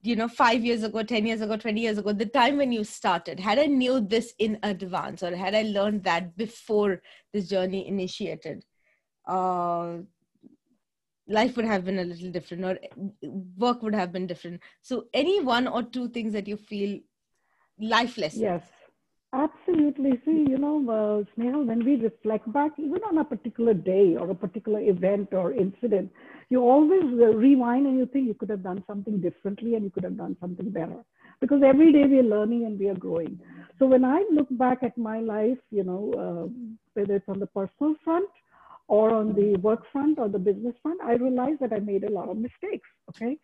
you 0.02 0.16
know, 0.16 0.28
five 0.28 0.64
years 0.64 0.82
ago, 0.82 1.02
10 1.02 1.26
years 1.26 1.40
ago, 1.40 1.56
20 1.56 1.80
years 1.80 1.98
ago, 1.98 2.12
the 2.12 2.26
time 2.26 2.56
when 2.56 2.72
you 2.72 2.82
started, 2.84 3.38
had 3.38 3.58
I 3.58 3.66
knew 3.66 4.00
this 4.00 4.34
in 4.38 4.58
advance 4.62 5.22
or 5.22 5.34
had 5.36 5.54
I 5.54 5.62
learned 5.62 6.04
that 6.04 6.36
before 6.36 7.00
this 7.32 7.48
journey 7.48 7.86
initiated, 7.86 8.64
uh, 9.26 9.98
life 11.28 11.56
would 11.56 11.66
have 11.66 11.84
been 11.84 12.00
a 12.00 12.04
little 12.04 12.30
different 12.30 12.64
or 12.64 12.78
work 13.56 13.82
would 13.82 13.94
have 13.94 14.12
been 14.12 14.26
different. 14.26 14.60
So, 14.82 15.06
any 15.14 15.40
one 15.40 15.68
or 15.68 15.82
two 15.84 16.08
things 16.08 16.32
that 16.32 16.48
you 16.48 16.56
feel 16.56 16.98
life 17.78 18.18
lessons? 18.18 18.42
Yes, 18.42 18.62
absolutely. 19.32 20.12
See, 20.24 20.44
you 20.48 20.58
know, 20.58 20.76
uh, 20.90 21.24
Snehal, 21.40 21.66
when 21.66 21.84
we 21.84 21.96
reflect 21.96 22.50
back, 22.52 22.72
even 22.78 23.00
on 23.08 23.18
a 23.18 23.24
particular 23.24 23.74
day 23.74 24.16
or 24.18 24.30
a 24.30 24.34
particular 24.34 24.80
event 24.80 25.28
or 25.32 25.52
incident, 25.52 26.10
you 26.50 26.60
always 26.60 27.02
rewind 27.04 27.86
and 27.86 27.98
you 27.98 28.06
think 28.06 28.26
you 28.26 28.34
could 28.34 28.50
have 28.50 28.62
done 28.62 28.84
something 28.86 29.20
differently 29.20 29.74
and 29.74 29.84
you 29.84 29.90
could 29.90 30.04
have 30.04 30.16
done 30.16 30.36
something 30.40 30.70
better. 30.70 31.04
Because 31.40 31.62
every 31.64 31.92
day 31.92 32.04
we 32.04 32.18
are 32.18 32.22
learning 32.22 32.66
and 32.66 32.78
we 32.78 32.88
are 32.88 32.94
growing. 32.94 33.40
So 33.78 33.86
when 33.86 34.04
I 34.04 34.24
look 34.30 34.48
back 34.52 34.82
at 34.82 34.96
my 34.96 35.20
life, 35.20 35.58
you 35.70 35.82
know, 35.82 36.12
uh, 36.24 36.78
whether 36.94 37.16
it's 37.16 37.28
on 37.28 37.40
the 37.40 37.46
personal 37.46 37.94
front 38.04 38.28
or 38.88 39.14
on 39.14 39.34
the 39.34 39.56
work 39.56 39.82
front 39.90 40.18
or 40.18 40.28
the 40.28 40.38
business 40.38 40.74
front, 40.82 41.00
I 41.02 41.14
realize 41.14 41.56
that 41.60 41.72
I 41.72 41.78
made 41.80 42.04
a 42.04 42.10
lot 42.12 42.28
of 42.28 42.36
mistakes. 42.36 42.88
Okay. 43.10 43.38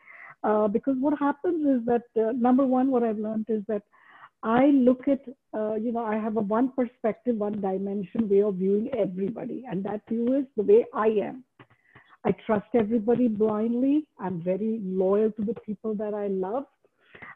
Uh, 0.44 0.68
because 0.68 0.94
what 1.00 1.18
happens 1.18 1.66
is 1.66 1.84
that, 1.86 2.04
uh, 2.16 2.32
number 2.32 2.64
one, 2.64 2.90
what 2.90 3.02
I've 3.02 3.18
learned 3.18 3.46
is 3.48 3.62
that 3.66 3.82
I 4.42 4.66
look 4.66 5.08
at, 5.08 5.20
uh, 5.52 5.74
you 5.74 5.92
know, 5.92 6.04
I 6.04 6.16
have 6.16 6.36
a 6.36 6.40
one 6.40 6.70
perspective, 6.70 7.36
one 7.36 7.60
dimension 7.60 8.28
way 8.28 8.42
of 8.42 8.54
viewing 8.54 8.90
everybody. 8.96 9.64
And 9.68 9.84
that 9.84 10.02
view 10.08 10.34
is 10.34 10.44
the 10.56 10.62
way 10.62 10.86
I 10.94 11.08
am. 11.08 11.44
I 12.24 12.32
trust 12.46 12.66
everybody 12.74 13.28
blindly. 13.28 14.06
I'm 14.18 14.42
very 14.42 14.80
loyal 14.82 15.32
to 15.32 15.42
the 15.42 15.54
people 15.60 15.94
that 15.94 16.14
I 16.14 16.28
love. 16.28 16.64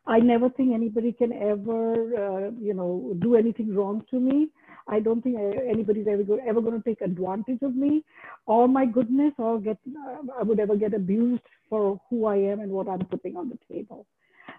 I 0.07 0.19
never 0.19 0.49
think 0.49 0.75
anybody 0.75 1.13
can 1.13 1.33
ever, 1.33 1.93
uh, 1.95 2.51
you 2.61 2.75
know, 2.75 3.17
do 3.21 3.37
anything 3.37 3.75
wrong 3.75 4.05
to 4.11 4.21
me. 4.21 4.49
I 4.89 5.01
don't 5.01 5.23
think 5.23 5.37
anybody's 5.39 6.07
ever, 6.09 6.25
go, 6.25 6.39
ever 6.47 6.61
going 6.61 6.81
to 6.81 6.89
take 6.89 7.01
advantage 7.01 7.63
of 7.63 7.77
me 7.77 8.05
or 8.47 8.69
my 8.69 8.85
goodness 8.85 9.33
or 9.39 9.61
get, 9.61 9.79
uh, 9.97 10.17
I 10.39 10.43
would 10.43 10.59
ever 10.59 10.77
get 10.77 10.95
abused 10.95 11.43
for 11.69 12.01
who 12.11 12.27
I 12.27 12.37
am 12.37 12.61
and 12.61 12.71
what 12.71 12.89
I'm 12.89 13.05
putting 13.07 13.37
on 13.37 13.49
the 13.49 13.59
table. 13.73 14.07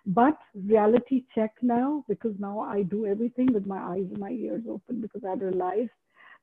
But 0.06 0.38
reality 0.54 1.24
check 1.34 1.54
now, 1.62 2.04
because 2.10 2.36
now 2.38 2.60
I 2.60 2.84
do 2.84 3.06
everything 3.06 3.54
with 3.54 3.66
my 3.66 3.80
eyes 3.80 4.06
and 4.10 4.20
my 4.20 4.32
ears 4.32 4.64
open 4.70 5.02
because 5.02 5.22
I 5.26 5.34
realized 5.34 5.92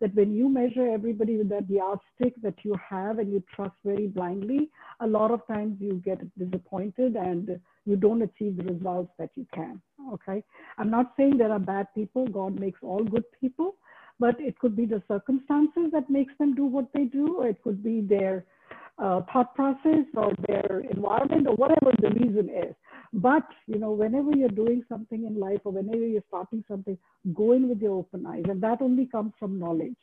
that 0.00 0.14
when 0.14 0.32
you 0.32 0.48
measure 0.48 0.88
everybody 0.88 1.36
with 1.36 1.50
that 1.50 1.68
yardstick 1.68 2.34
that 2.42 2.54
you 2.62 2.74
have 2.88 3.18
and 3.18 3.30
you 3.30 3.42
trust 3.54 3.74
very 3.84 4.06
blindly, 4.06 4.70
a 5.00 5.06
lot 5.06 5.30
of 5.30 5.46
times 5.46 5.76
you 5.78 6.00
get 6.04 6.20
disappointed 6.38 7.16
and 7.16 7.60
you 7.84 7.96
don't 7.96 8.22
achieve 8.22 8.56
the 8.56 8.64
results 8.64 9.12
that 9.18 9.30
you 9.34 9.46
can. 9.54 9.80
Okay. 10.12 10.42
I'm 10.78 10.90
not 10.90 11.12
saying 11.16 11.36
there 11.36 11.52
are 11.52 11.58
bad 11.58 11.86
people. 11.94 12.26
God 12.26 12.58
makes 12.58 12.80
all 12.82 13.04
good 13.04 13.24
people, 13.40 13.76
but 14.18 14.40
it 14.40 14.58
could 14.58 14.74
be 14.74 14.86
the 14.86 15.02
circumstances 15.06 15.90
that 15.92 16.08
makes 16.08 16.32
them 16.38 16.54
do 16.54 16.64
what 16.64 16.86
they 16.94 17.04
do, 17.04 17.36
or 17.36 17.48
it 17.48 17.62
could 17.62 17.82
be 17.82 18.00
their 18.00 18.46
uh, 19.00 19.22
thought 19.32 19.54
process 19.54 20.04
or 20.14 20.32
their 20.46 20.80
environment 20.90 21.46
or 21.46 21.54
whatever 21.54 21.92
the 22.00 22.10
reason 22.10 22.50
is. 22.50 22.74
But 23.12 23.42
you 23.66 23.78
know, 23.78 23.92
whenever 23.92 24.30
you're 24.36 24.48
doing 24.48 24.84
something 24.88 25.24
in 25.24 25.40
life 25.40 25.60
or 25.64 25.72
whenever 25.72 26.06
you're 26.06 26.22
starting 26.28 26.64
something, 26.68 26.96
go 27.34 27.52
in 27.52 27.68
with 27.68 27.80
your 27.80 27.98
open 27.98 28.26
eyes, 28.26 28.44
and 28.48 28.62
that 28.62 28.80
only 28.80 29.06
comes 29.06 29.32
from 29.38 29.58
knowledge. 29.58 29.96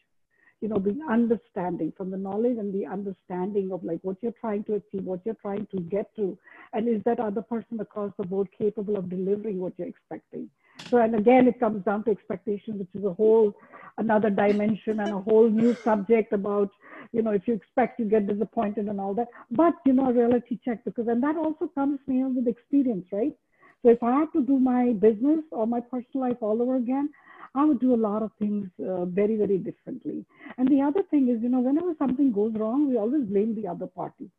You 0.60 0.70
know, 0.70 0.80
the 0.80 1.00
understanding 1.10 1.94
from 1.96 2.10
the 2.10 2.18
knowledge 2.18 2.58
and 2.58 2.74
the 2.74 2.88
understanding 2.88 3.72
of 3.72 3.84
like 3.84 4.00
what 4.02 4.18
you're 4.22 4.34
trying 4.42 4.64
to 4.66 4.76
achieve, 4.76 5.04
what 5.04 5.22
you're 5.24 5.36
trying 5.36 5.68
to 5.68 5.82
get 5.82 6.14
to, 6.16 6.38
and 6.74 6.88
is 6.88 7.02
that 7.06 7.20
other 7.20 7.44
person 7.44 7.80
across 7.80 8.12
the 8.18 8.26
board 8.26 8.50
capable 8.58 8.98
of 8.98 9.10
delivering 9.10 9.60
what 9.60 9.74
you're 9.78 9.88
expecting. 9.88 10.50
So, 10.90 10.98
and 10.98 11.16
again, 11.16 11.48
it 11.48 11.60
comes 11.60 11.84
down 11.84 12.04
to 12.06 12.12
expectation, 12.12 12.80
which 12.80 12.90
is 12.94 13.04
a 13.04 13.14
whole 13.14 13.54
another 13.98 14.30
dimension 14.30 15.00
and 15.00 15.14
a 15.14 15.20
whole 15.20 15.50
new 15.50 15.76
subject 15.84 16.32
about, 16.32 16.70
you 17.12 17.22
know, 17.22 17.32
if 17.32 17.48
you 17.48 17.54
expect, 17.56 18.00
you 18.00 18.06
get 18.06 18.28
disappointed 18.28 18.88
and 18.88 19.00
all 19.00 19.14
that. 19.16 19.28
But, 19.52 19.74
you 19.86 19.94
know, 19.94 20.12
reality 20.12 20.60
check 20.64 20.86
because, 20.86 21.08
and 21.08 21.22
that 21.24 21.36
also 21.36 21.68
comes 21.68 22.00
you 22.08 22.14
know, 22.14 22.30
with 22.30 22.48
experience, 22.48 23.06
right? 23.12 23.36
So 23.84 23.90
if 23.90 24.02
I 24.04 24.12
have 24.12 24.32
to 24.34 24.44
do 24.44 24.60
my 24.60 24.94
business 24.94 25.40
or 25.52 25.68
my 25.68 25.80
personal 25.80 26.30
life 26.30 26.38
all 26.42 26.62
over 26.62 26.76
again, 26.76 27.10
I 27.56 27.66
would 27.66 27.80
do 27.80 27.94
a 27.94 27.98
lot 27.98 28.24
of 28.24 28.32
things 28.40 28.70
uh, 28.80 29.06
very, 29.06 29.36
very 29.38 29.58
differently. 29.58 30.26
And 30.58 30.68
the 30.68 30.82
other 30.82 31.04
thing 31.10 31.30
is, 31.30 31.42
you 31.42 31.50
know, 31.50 31.60
whenever 31.60 31.94
something 31.98 32.32
goes 32.32 32.54
wrong, 32.56 32.90
we 32.90 32.98
always 32.98 33.24
blame 33.24 33.56
the 33.56 33.68
other 33.68 33.88
party. 33.88 34.30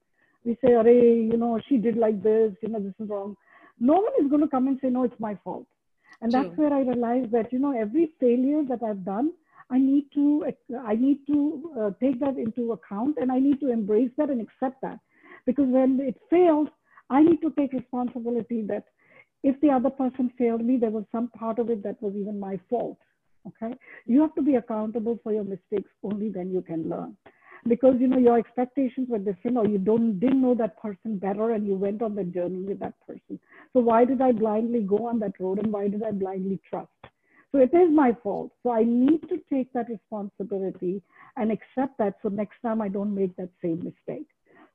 We 0.44 0.56
say, 0.64 0.72
Array, 0.72 1.14
you 1.14 1.36
know, 1.36 1.60
she 1.68 1.78
did 1.78 1.96
like 1.96 2.22
this, 2.22 2.52
you 2.62 2.68
know, 2.68 2.80
this 2.80 2.94
is 3.00 3.08
wrong. 3.08 3.36
No 3.80 3.94
one 3.94 4.12
is 4.20 4.28
going 4.28 4.42
to 4.42 4.48
come 4.48 4.68
and 4.68 4.78
say, 4.80 4.88
no, 4.88 5.04
it's 5.04 5.18
my 5.20 5.36
fault. 5.44 5.66
And 6.20 6.32
True. 6.32 6.42
that's 6.42 6.58
where 6.58 6.72
I 6.72 6.80
realized 6.80 7.32
that, 7.32 7.52
you 7.52 7.58
know, 7.58 7.78
every 7.78 8.12
failure 8.18 8.62
that 8.68 8.82
I've 8.82 9.04
done, 9.04 9.32
I 9.70 9.78
need 9.78 10.06
to, 10.14 10.46
I 10.84 10.94
need 10.94 11.26
to 11.26 11.72
uh, 11.78 11.90
take 12.00 12.18
that 12.20 12.38
into 12.38 12.72
account 12.72 13.18
and 13.20 13.30
I 13.30 13.38
need 13.38 13.60
to 13.60 13.70
embrace 13.70 14.10
that 14.16 14.30
and 14.30 14.40
accept 14.40 14.80
that. 14.82 14.98
Because 15.46 15.66
when 15.68 16.00
it 16.00 16.16
fails, 16.30 16.68
I 17.10 17.22
need 17.22 17.40
to 17.42 17.52
take 17.56 17.72
responsibility 17.72 18.62
that 18.62 18.84
if 19.42 19.60
the 19.60 19.70
other 19.70 19.90
person 19.90 20.32
failed 20.36 20.64
me, 20.64 20.76
there 20.76 20.90
was 20.90 21.04
some 21.12 21.28
part 21.28 21.58
of 21.58 21.70
it 21.70 21.82
that 21.84 22.02
was 22.02 22.14
even 22.16 22.40
my 22.40 22.58
fault. 22.68 22.98
Okay. 23.46 23.74
You 24.06 24.20
have 24.22 24.34
to 24.34 24.42
be 24.42 24.56
accountable 24.56 25.18
for 25.22 25.32
your 25.32 25.44
mistakes. 25.44 25.90
Only 26.02 26.28
then 26.28 26.50
you 26.50 26.62
can 26.62 26.88
learn. 26.88 27.16
Because 27.66 27.96
you 27.98 28.08
know 28.08 28.18
your 28.18 28.38
expectations 28.38 29.08
were 29.08 29.18
different, 29.18 29.56
or 29.56 29.66
you 29.66 29.78
don't 29.78 30.18
didn't 30.20 30.40
know 30.40 30.54
that 30.54 30.80
person 30.80 31.18
better, 31.18 31.50
and 31.52 31.66
you 31.66 31.74
went 31.74 32.02
on 32.02 32.14
the 32.14 32.24
journey 32.24 32.62
with 32.62 32.78
that 32.80 32.94
person. 33.06 33.38
So 33.72 33.80
why 33.80 34.04
did 34.04 34.20
I 34.20 34.32
blindly 34.32 34.82
go 34.82 35.06
on 35.06 35.18
that 35.20 35.38
road, 35.40 35.58
and 35.58 35.72
why 35.72 35.88
did 35.88 36.02
I 36.02 36.12
blindly 36.12 36.60
trust? 36.68 36.90
So 37.50 37.58
it 37.58 37.72
is 37.72 37.90
my 37.90 38.14
fault. 38.22 38.52
So 38.62 38.70
I 38.70 38.84
need 38.84 39.22
to 39.28 39.40
take 39.50 39.72
that 39.72 39.88
responsibility 39.88 41.02
and 41.36 41.50
accept 41.50 41.96
that. 41.98 42.16
So 42.22 42.28
next 42.28 42.60
time 42.62 42.82
I 42.82 42.88
don't 42.88 43.14
make 43.14 43.34
that 43.36 43.48
same 43.62 43.82
mistake. 43.82 44.26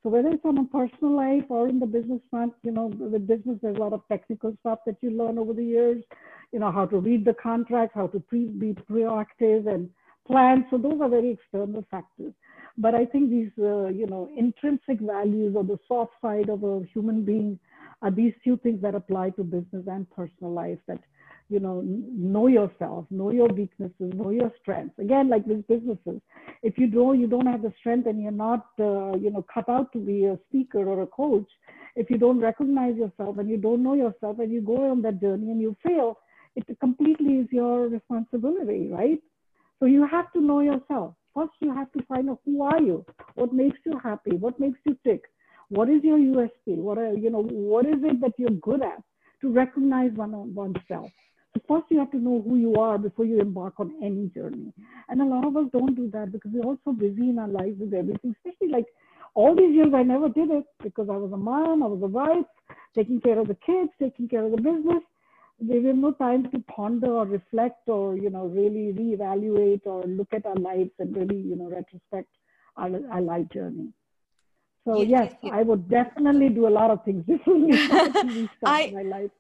So 0.02 0.10
whether 0.10 0.30
it's 0.30 0.44
on 0.44 0.58
a 0.58 0.66
personal 0.66 1.16
life 1.16 1.46
or 1.50 1.70
in 1.70 1.80
the 1.80 1.86
business 1.86 2.20
front, 2.30 2.54
you 2.63 2.72
know, 2.72 2.88
with 2.88 3.25
business, 3.25 3.58
there's 3.62 3.78
a 3.78 3.80
lot 3.80 3.94
of 3.94 4.02
technical 4.10 4.56
stuff 4.60 4.80
that 4.86 4.98
you 5.02 5.12
learn 5.12 5.38
over 5.38 5.54
the 5.54 5.63
years, 5.63 6.04
you 6.52 6.60
know, 6.60 6.72
how 6.72 6.86
to 6.88 6.98
read 6.98 7.24
the 7.24 7.36
contract, 7.36 7.94
how 7.96 8.08
to 8.08 8.20
pre- 8.20 8.48
be 8.48 8.74
proactive 8.74 9.74
and 9.74 9.90
plan. 10.28 10.66
So 10.70 10.78
those 10.78 11.00
are 11.00 11.08
very 11.10 11.32
external 11.32 11.86
factors. 11.90 12.34
But 12.77 12.96
I 12.96 13.06
think 13.06 13.30
these, 13.30 13.51
uh, 13.60 13.88
you 13.88 14.08
know, 14.08 14.30
intrinsic 14.36 15.00
values 15.00 15.56
or 15.56 15.63
the 15.63 15.80
soft 15.88 16.13
side 16.22 16.50
of 16.50 16.63
a 16.63 16.82
human 16.94 17.24
being 17.24 17.60
are 18.01 18.12
these 18.12 18.34
few 18.44 18.58
things 18.58 18.82
that 18.82 18.96
apply 18.96 19.32
to 19.32 19.44
business 19.44 19.86
and 19.88 20.10
personal 20.12 20.51
life 20.51 20.80
that 20.88 21.00
you 21.50 21.60
know 21.60 21.82
know 21.86 22.48
yourself 22.48 23.06
know 23.12 23.30
your 23.30 23.48
weaknesses 23.48 24.12
know 24.13 24.30
your 24.30 24.51
strengths. 24.62 24.98
Again 25.00 25.30
like 25.30 25.46
with 25.46 25.68
businesses 25.68 26.22
if 26.63 26.77
you 26.77 26.88
don't, 26.88 27.20
you 27.20 27.27
don't 27.27 27.46
have 27.46 27.62
the 27.62 27.74
strength 27.80 28.08
and 28.08 28.22
you're 28.22 28.32
not 28.32 28.68
uh, 28.80 29.15
you 29.18 29.30
know 29.32 29.46
cut 29.53 29.70
out 29.70 29.92
to 29.94 30.00
be 30.00 30.25
a 30.25 30.39
speaker 30.50 30.80
or 30.80 31.03
a 31.03 31.08
coach 31.08 31.48
if 31.96 32.10
you 32.10 32.18
don't 32.18 32.39
recognize 32.39 32.96
yourself 32.96 33.38
and 33.38 33.50
you 33.50 33.58
don't 33.58 33.84
know 33.84 33.94
yourself 33.94 34.39
and 34.39 34.51
you 34.51 34.62
go 34.62 34.89
on 34.89 35.01
that 35.01 35.22
journey 35.22 35.51
and 35.51 35.62
you 35.62 35.75
fail 35.86 36.18
it 36.56 36.65
completely 36.80 37.36
is 37.36 37.48
your 37.51 37.88
responsibility 37.88 38.89
right? 38.92 39.20
So 39.80 39.86
you 39.86 40.08
have 40.08 40.32
to 40.34 40.42
know 40.42 40.62
yourself 40.62 41.15
first 41.34 41.52
you 41.60 41.74
have 41.74 41.92
to 41.94 42.04
find 42.06 42.30
out 42.30 42.40
who 42.46 42.63
are 42.63 42.82
you? 42.82 43.06
What 43.36 43.54
makes 43.54 43.80
you 43.86 44.00
happy? 44.04 44.32
What 44.32 44.60
makes 44.60 44.80
you 44.86 44.98
tick? 45.04 45.24
What 45.70 45.90
is 45.90 46.04
your 46.04 46.18
usp 46.18 46.66
what 46.66 46.98
are 46.98 47.13
you 47.13 47.30
know 47.30 47.42
what 47.42 47.86
is 47.86 48.04
it 48.04 48.22
that 48.22 48.34
you're 48.38 48.60
good 48.62 48.84
at 48.84 49.02
to 49.42 49.52
recognize 49.52 50.12
one 50.13 50.54
oneself? 50.54 51.12
So 51.54 51.62
first 51.68 51.86
you 51.90 52.00
have 52.00 52.12
to 52.12 52.18
know 52.18 52.44
who 52.48 52.58
you 52.58 52.75
are 52.75 52.98
before 52.98 53.25
you 53.25 53.40
embark 53.40 53.80
on 53.80 53.94
any 54.04 54.28
journey. 54.30 54.74
And 55.10 55.22
a 55.22 55.25
lot 55.25 55.46
of 55.46 55.56
us 55.56 55.66
don't 55.72 55.96
do 55.96 56.10
that 56.12 56.32
because 56.32 56.52
we're 56.54 56.63
all 56.63 56.78
so 56.84 56.94
busy 56.94 57.30
in 57.30 57.40
our 57.40 57.48
lives 57.48 57.80
with 57.80 57.94
everything, 57.94 58.36
especially 58.38 58.70
like 58.70 58.86
all 59.36 59.56
these 59.56 59.74
years 59.74 59.94
I 59.96 60.04
never 60.04 60.30
did 60.30 60.50
it 60.52 60.66
because 60.82 61.10
I 61.10 61.18
was 61.18 61.32
a 61.32 61.38
mom, 61.38 61.84
I 61.84 61.88
was 61.88 62.02
a 62.02 62.08
wife, 62.08 62.46
taking 62.96 63.22
care 63.22 63.40
of 63.40 63.48
the 63.48 63.58
kids, 63.66 63.90
taking 64.00 64.28
care 64.28 64.46
of 64.46 64.52
the 64.52 64.58
business. 64.58 65.04
There 65.67 65.82
was 65.82 65.96
no 65.96 66.12
time 66.12 66.50
to 66.51 66.60
ponder 66.60 67.12
or 67.12 67.25
reflect 67.25 67.88
or, 67.88 68.17
you 68.17 68.29
know, 68.29 68.46
really 68.46 68.93
reevaluate 68.93 69.86
or 69.86 70.04
look 70.04 70.28
at 70.34 70.45
our 70.45 70.56
lives 70.56 70.91
and 70.99 71.15
really, 71.15 71.38
you 71.38 71.56
know, 71.56 71.69
retrospect 71.69 72.30
our, 72.78 72.89
our 73.12 73.21
life 73.21 73.47
journey. 73.54 73.93
So 74.86 75.02
yes, 75.02 75.34
I 75.52 75.63
would 75.63 75.89
definitely 75.89 76.49
do 76.49 76.67
a 76.67 76.69
lot 76.69 76.91
of 76.91 77.04
things 77.06 77.26
differently. 77.28 78.49
I, 78.65 78.91
my 78.93 79.04
life. 79.04 79.32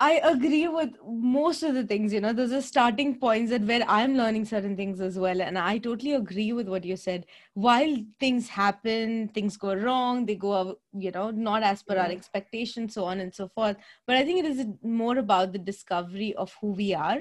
I 0.00 0.20
agree 0.22 0.68
with 0.68 0.90
most 1.04 1.64
of 1.64 1.74
the 1.74 1.82
things, 1.84 2.12
you 2.12 2.20
know, 2.20 2.32
those 2.32 2.52
are 2.52 2.62
starting 2.62 3.18
points 3.18 3.50
that 3.50 3.62
where 3.62 3.82
I'm 3.88 4.16
learning 4.16 4.44
certain 4.44 4.76
things 4.76 5.00
as 5.00 5.18
well. 5.18 5.42
And 5.42 5.58
I 5.58 5.78
totally 5.78 6.12
agree 6.12 6.52
with 6.52 6.68
what 6.68 6.84
you 6.84 6.96
said. 6.96 7.26
While 7.54 7.96
things 8.20 8.48
happen, 8.48 9.26
things 9.34 9.56
go 9.56 9.74
wrong, 9.74 10.24
they 10.24 10.36
go, 10.36 10.78
you 10.92 11.10
know, 11.10 11.32
not 11.32 11.64
as 11.64 11.82
per 11.82 11.96
our 11.96 12.10
expectations, 12.10 12.94
so 12.94 13.06
on 13.06 13.18
and 13.18 13.34
so 13.34 13.48
forth. 13.48 13.76
But 14.06 14.14
I 14.14 14.24
think 14.24 14.38
it 14.38 14.44
is 14.44 14.66
more 14.84 15.18
about 15.18 15.52
the 15.52 15.58
discovery 15.58 16.32
of 16.34 16.54
who 16.60 16.68
we 16.68 16.94
are, 16.94 17.20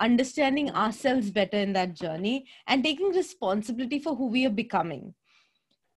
understanding 0.00 0.70
ourselves 0.70 1.30
better 1.30 1.58
in 1.58 1.74
that 1.74 1.92
journey, 1.92 2.46
and 2.66 2.82
taking 2.82 3.10
responsibility 3.10 3.98
for 3.98 4.16
who 4.16 4.28
we 4.28 4.46
are 4.46 4.50
becoming 4.50 5.14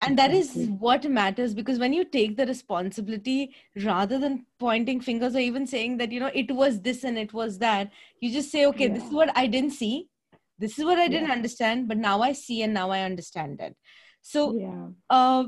and 0.02 0.18
that 0.18 0.32
is 0.32 0.52
what 0.78 1.04
matters 1.10 1.54
because 1.54 1.78
when 1.78 1.92
you 1.92 2.04
take 2.04 2.36
the 2.36 2.46
responsibility 2.46 3.54
rather 3.84 4.18
than 4.18 4.46
pointing 4.58 5.00
fingers 5.00 5.34
or 5.34 5.40
even 5.40 5.66
saying 5.66 5.96
that 5.96 6.12
you 6.12 6.20
know 6.20 6.30
it 6.34 6.50
was 6.50 6.80
this 6.80 7.04
and 7.04 7.18
it 7.18 7.32
was 7.32 7.58
that 7.58 7.90
you 8.20 8.32
just 8.32 8.50
say 8.50 8.66
okay 8.66 8.86
yeah. 8.86 8.94
this 8.94 9.04
is 9.04 9.12
what 9.12 9.36
i 9.36 9.46
didn't 9.46 9.72
see. 9.72 10.08
This 10.60 10.76
is 10.76 10.84
what 10.84 10.98
i 10.98 11.06
didn't 11.06 11.28
yeah. 11.28 11.34
understand 11.34 11.88
but 11.88 11.96
now 11.96 12.20
i 12.22 12.32
see 12.32 12.62
and 12.62 12.74
now 12.74 12.90
i 12.90 13.02
understand 13.02 13.60
it. 13.60 13.76
So 14.22 14.56
yeah. 14.58 14.86
uh, 15.10 15.44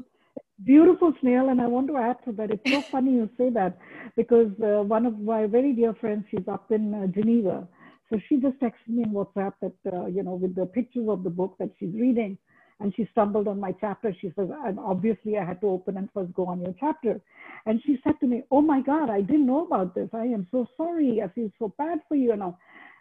beautiful 0.64 1.12
snehal 1.22 1.50
and 1.50 1.60
i 1.60 1.66
want 1.66 1.88
to 1.88 1.96
add 1.96 2.16
to 2.24 2.32
that. 2.32 2.50
It's 2.50 2.70
so 2.70 2.82
funny 2.90 3.12
you 3.12 3.30
say 3.38 3.50
that 3.50 3.78
because 4.16 4.50
uh, 4.62 4.82
one 4.82 5.06
of 5.06 5.18
my 5.20 5.46
very 5.46 5.72
dear 5.72 5.94
friends 5.94 6.24
she's 6.30 6.48
up 6.48 6.70
in 6.72 6.94
uh, 6.94 7.06
geneva. 7.06 7.68
So 8.08 8.20
she 8.28 8.38
just 8.38 8.58
texted 8.58 8.88
me 8.88 9.04
in 9.04 9.12
whatsapp 9.12 9.52
that 9.62 9.92
uh, 9.92 10.06
you 10.06 10.24
know 10.24 10.34
with 10.34 10.56
the 10.56 10.66
pictures 10.66 11.08
of 11.08 11.22
the 11.22 11.30
book 11.30 11.56
that 11.60 11.70
she's 11.78 11.94
reading 11.94 12.36
and 12.80 12.94
she 12.96 13.08
stumbled 13.12 13.46
on 13.46 13.60
my 13.60 13.72
chapter. 13.80 14.14
She 14.20 14.32
says, 14.36 14.48
and 14.64 14.78
obviously 14.78 15.38
I 15.38 15.44
had 15.44 15.60
to 15.60 15.68
open 15.68 15.96
and 15.96 16.08
first 16.12 16.32
go 16.32 16.46
on 16.46 16.60
your 16.60 16.74
chapter. 16.80 17.20
And 17.66 17.80
she 17.84 17.98
said 18.02 18.14
to 18.20 18.26
me, 18.26 18.42
Oh 18.50 18.62
my 18.62 18.80
God, 18.80 19.10
I 19.10 19.20
didn't 19.20 19.46
know 19.46 19.66
about 19.66 19.94
this. 19.94 20.08
I 20.12 20.24
am 20.24 20.46
so 20.50 20.66
sorry. 20.76 21.20
I 21.22 21.28
feel 21.28 21.50
so 21.58 21.72
bad 21.76 22.00
for 22.08 22.16
you 22.16 22.32
and 22.32 22.42
all. 22.42 22.58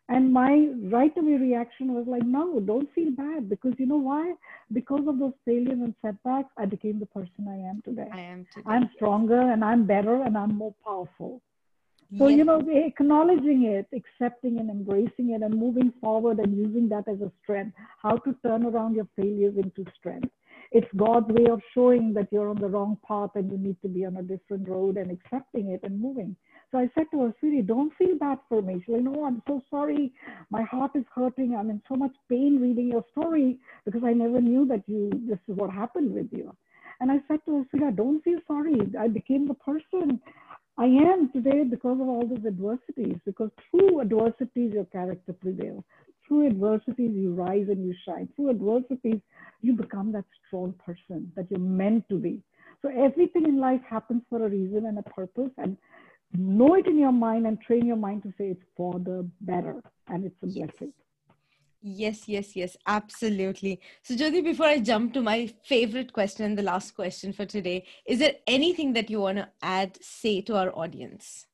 And 0.09 0.33
my 0.33 0.69
right 0.91 1.15
away 1.17 1.33
reaction 1.33 1.93
was 1.93 2.05
like, 2.07 2.25
no, 2.25 2.59
don't 2.59 2.91
feel 2.93 3.11
bad 3.11 3.47
because 3.47 3.73
you 3.77 3.85
know 3.85 3.97
why? 3.97 4.33
Because 4.73 5.07
of 5.07 5.19
those 5.19 5.33
failures 5.45 5.77
and 5.79 5.93
setbacks, 6.01 6.49
I 6.57 6.65
became 6.65 6.99
the 6.99 7.05
person 7.05 7.47
I 7.47 7.69
am 7.69 7.83
today. 7.85 8.09
I 8.11 8.21
am 8.21 8.47
today. 8.51 8.65
I'm 8.65 8.89
stronger 8.95 9.39
and 9.39 9.63
I'm 9.63 9.85
better 9.85 10.23
and 10.23 10.35
I'm 10.35 10.55
more 10.55 10.73
powerful. 10.83 11.41
So, 12.17 12.27
yes. 12.27 12.39
you 12.39 12.43
know, 12.43 12.59
acknowledging 12.67 13.65
it, 13.65 13.87
accepting 13.93 14.59
and 14.59 14.69
embracing 14.69 15.29
it, 15.31 15.43
and 15.43 15.55
moving 15.55 15.93
forward 16.01 16.39
and 16.39 16.57
using 16.57 16.89
that 16.89 17.07
as 17.07 17.21
a 17.21 17.31
strength, 17.43 17.75
how 18.01 18.17
to 18.17 18.35
turn 18.43 18.65
around 18.65 18.95
your 18.95 19.07
failures 19.15 19.53
into 19.57 19.85
strength. 19.95 20.29
It's 20.71 20.87
God's 20.97 21.27
way 21.29 21.45
of 21.51 21.61
showing 21.73 22.13
that 22.13 22.27
you're 22.31 22.49
on 22.49 22.59
the 22.59 22.67
wrong 22.67 22.97
path 23.07 23.31
and 23.35 23.51
you 23.51 23.57
need 23.57 23.77
to 23.81 23.87
be 23.87 24.05
on 24.05 24.17
a 24.17 24.23
different 24.23 24.67
road 24.67 24.97
and 24.97 25.11
accepting 25.11 25.69
it 25.69 25.81
and 25.83 25.99
moving. 25.99 26.35
So 26.71 26.77
I 26.77 26.89
said 26.93 27.05
to 27.11 27.21
her, 27.21 27.33
sweetie, 27.39 27.63
don't 27.63 27.93
feel 27.95 28.15
bad 28.17 28.37
for 28.47 28.61
me. 28.61 28.81
She's 28.85 28.93
like, 28.93 29.01
no, 29.01 29.25
I'm 29.25 29.41
so 29.47 29.61
sorry. 29.69 30.11
My 30.51 30.61
heart 30.63 30.91
is 30.95 31.05
hurting. 31.13 31.55
I'm 31.55 31.71
in 31.71 31.81
so 31.87 31.95
much 31.95 32.13
pain 32.29 32.59
reading 32.61 32.89
your 32.89 33.03
story 33.11 33.57
because 33.85 34.03
I 34.05 34.13
never 34.13 34.39
knew 34.39 34.67
that 34.67 34.83
you, 34.87 35.09
this 35.27 35.39
is 35.47 35.55
what 35.55 35.71
happened 35.71 36.13
with 36.13 36.27
you. 36.31 36.55
And 36.99 37.11
I 37.11 37.17
said 37.27 37.39
to 37.45 37.65
her, 37.79 37.91
don't 37.91 38.21
feel 38.23 38.39
sorry. 38.45 38.77
I 38.99 39.07
became 39.07 39.47
the 39.47 39.53
person 39.53 40.19
I 40.79 40.85
am 40.85 41.29
today 41.33 41.65
because 41.65 41.99
of 41.99 42.07
all 42.07 42.25
those 42.25 42.45
adversities, 42.47 43.17
because 43.25 43.49
through 43.69 43.99
adversities, 43.99 44.71
your 44.73 44.85
character 44.85 45.33
prevails. 45.33 45.83
Through 46.25 46.47
adversities, 46.47 47.11
you 47.13 47.33
rise 47.33 47.65
and 47.67 47.85
you 47.85 47.93
shine. 48.05 48.29
Through 48.33 48.51
adversities, 48.51 49.19
you 49.61 49.73
become 49.73 50.13
that 50.13 50.23
strong 50.47 50.73
person 50.85 51.33
that 51.35 51.47
you're 51.51 51.59
meant 51.59 52.07
to 52.07 52.15
be. 52.15 52.41
So 52.81 52.89
everything 52.89 53.43
in 53.43 53.59
life 53.59 53.81
happens 53.89 54.21
for 54.29 54.45
a 54.45 54.49
reason 54.49 54.85
and 54.85 54.97
a 54.97 55.03
purpose, 55.03 55.51
and 55.57 55.75
know 56.37 56.75
it 56.75 56.87
in 56.87 56.97
your 56.97 57.11
mind 57.11 57.45
and 57.45 57.59
train 57.59 57.85
your 57.85 57.97
mind 57.97 58.23
to 58.23 58.29
say 58.37 58.45
it's 58.45 58.63
for 58.77 58.93
the 58.99 59.27
better 59.41 59.83
and 60.07 60.23
it's 60.23 60.41
a 60.43 60.47
blessing. 60.47 60.93
Yes, 61.81 62.27
yes, 62.27 62.57
yes, 62.57 62.75
absolutely. 62.87 63.79
So, 64.03 64.13
Jyoti, 64.13 64.43
before 64.43 64.65
I 64.65 64.79
jump 64.79 65.13
to 65.13 65.21
my 65.21 65.47
favorite 65.63 66.11
question, 66.11 66.45
and 66.45 66.57
the 66.57 66.63
last 66.63 66.93
question 66.93 67.31
for 67.31 67.45
today, 67.45 67.85
is 68.05 68.19
there 68.19 68.33
anything 68.47 68.91
that 68.93 69.09
you 69.09 69.21
want 69.21 69.37
to 69.37 69.47
add, 69.61 69.97
say 70.01 70.41
to 70.41 70.57
our 70.57 70.77
audience? 70.77 71.45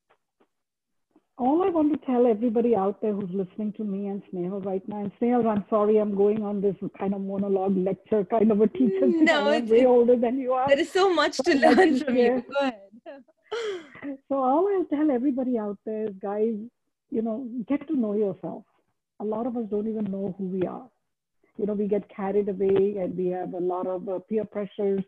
All 1.37 1.61
I 1.63 1.69
want 1.69 1.91
to 1.93 2.05
tell 2.07 2.25
everybody 2.25 2.75
out 2.75 3.01
there 3.01 3.13
who's 3.13 3.29
listening 3.29 3.73
to 3.73 3.83
me 3.83 4.07
and 4.07 4.23
Snehal 4.33 4.65
right 4.65 4.81
now, 4.87 5.03
and 5.03 5.11
Snehal, 5.21 5.45
oh, 5.45 5.49
I'm 5.49 5.65
sorry 5.69 5.97
I'm 5.97 6.15
going 6.15 6.41
on 6.41 6.59
this 6.59 6.75
kind 6.97 7.13
of 7.13 7.21
monologue 7.21 7.77
lecture, 7.77 8.23
kind 8.23 8.51
of 8.51 8.61
a 8.61 8.67
teacher. 8.67 9.05
No, 9.05 9.49
I'm 9.49 9.67
way 9.67 9.85
older 9.85 10.15
than 10.15 10.39
you 10.39 10.53
are. 10.53 10.67
There 10.67 10.79
is 10.79 10.91
so 10.91 11.13
much 11.13 11.37
to 11.37 11.55
learn 11.59 11.99
from 11.99 12.15
you. 12.15 12.43
Go 12.51 12.67
ahead. 12.67 12.79
so, 14.27 14.35
all 14.41 14.67
I'll 14.75 14.85
tell 14.85 15.11
everybody 15.11 15.59
out 15.59 15.77
there 15.85 16.05
is, 16.05 16.15
guys, 16.19 16.55
you 17.11 17.21
know, 17.21 17.47
get 17.67 17.87
to 17.89 17.95
know 17.95 18.13
yourself 18.13 18.63
a 19.19 19.23
lot 19.23 19.47
of 19.47 19.57
us 19.57 19.65
don't 19.69 19.87
even 19.87 20.05
know 20.11 20.35
who 20.37 20.45
we 20.45 20.63
are. 20.63 20.89
You 21.57 21.65
know, 21.65 21.73
we 21.73 21.87
get 21.87 22.09
carried 22.13 22.49
away 22.49 22.97
and 22.99 23.15
we 23.17 23.27
have 23.27 23.53
a 23.53 23.59
lot 23.59 23.87
of 23.87 24.09
uh, 24.09 24.19
peer 24.29 24.43
pressures. 24.43 25.01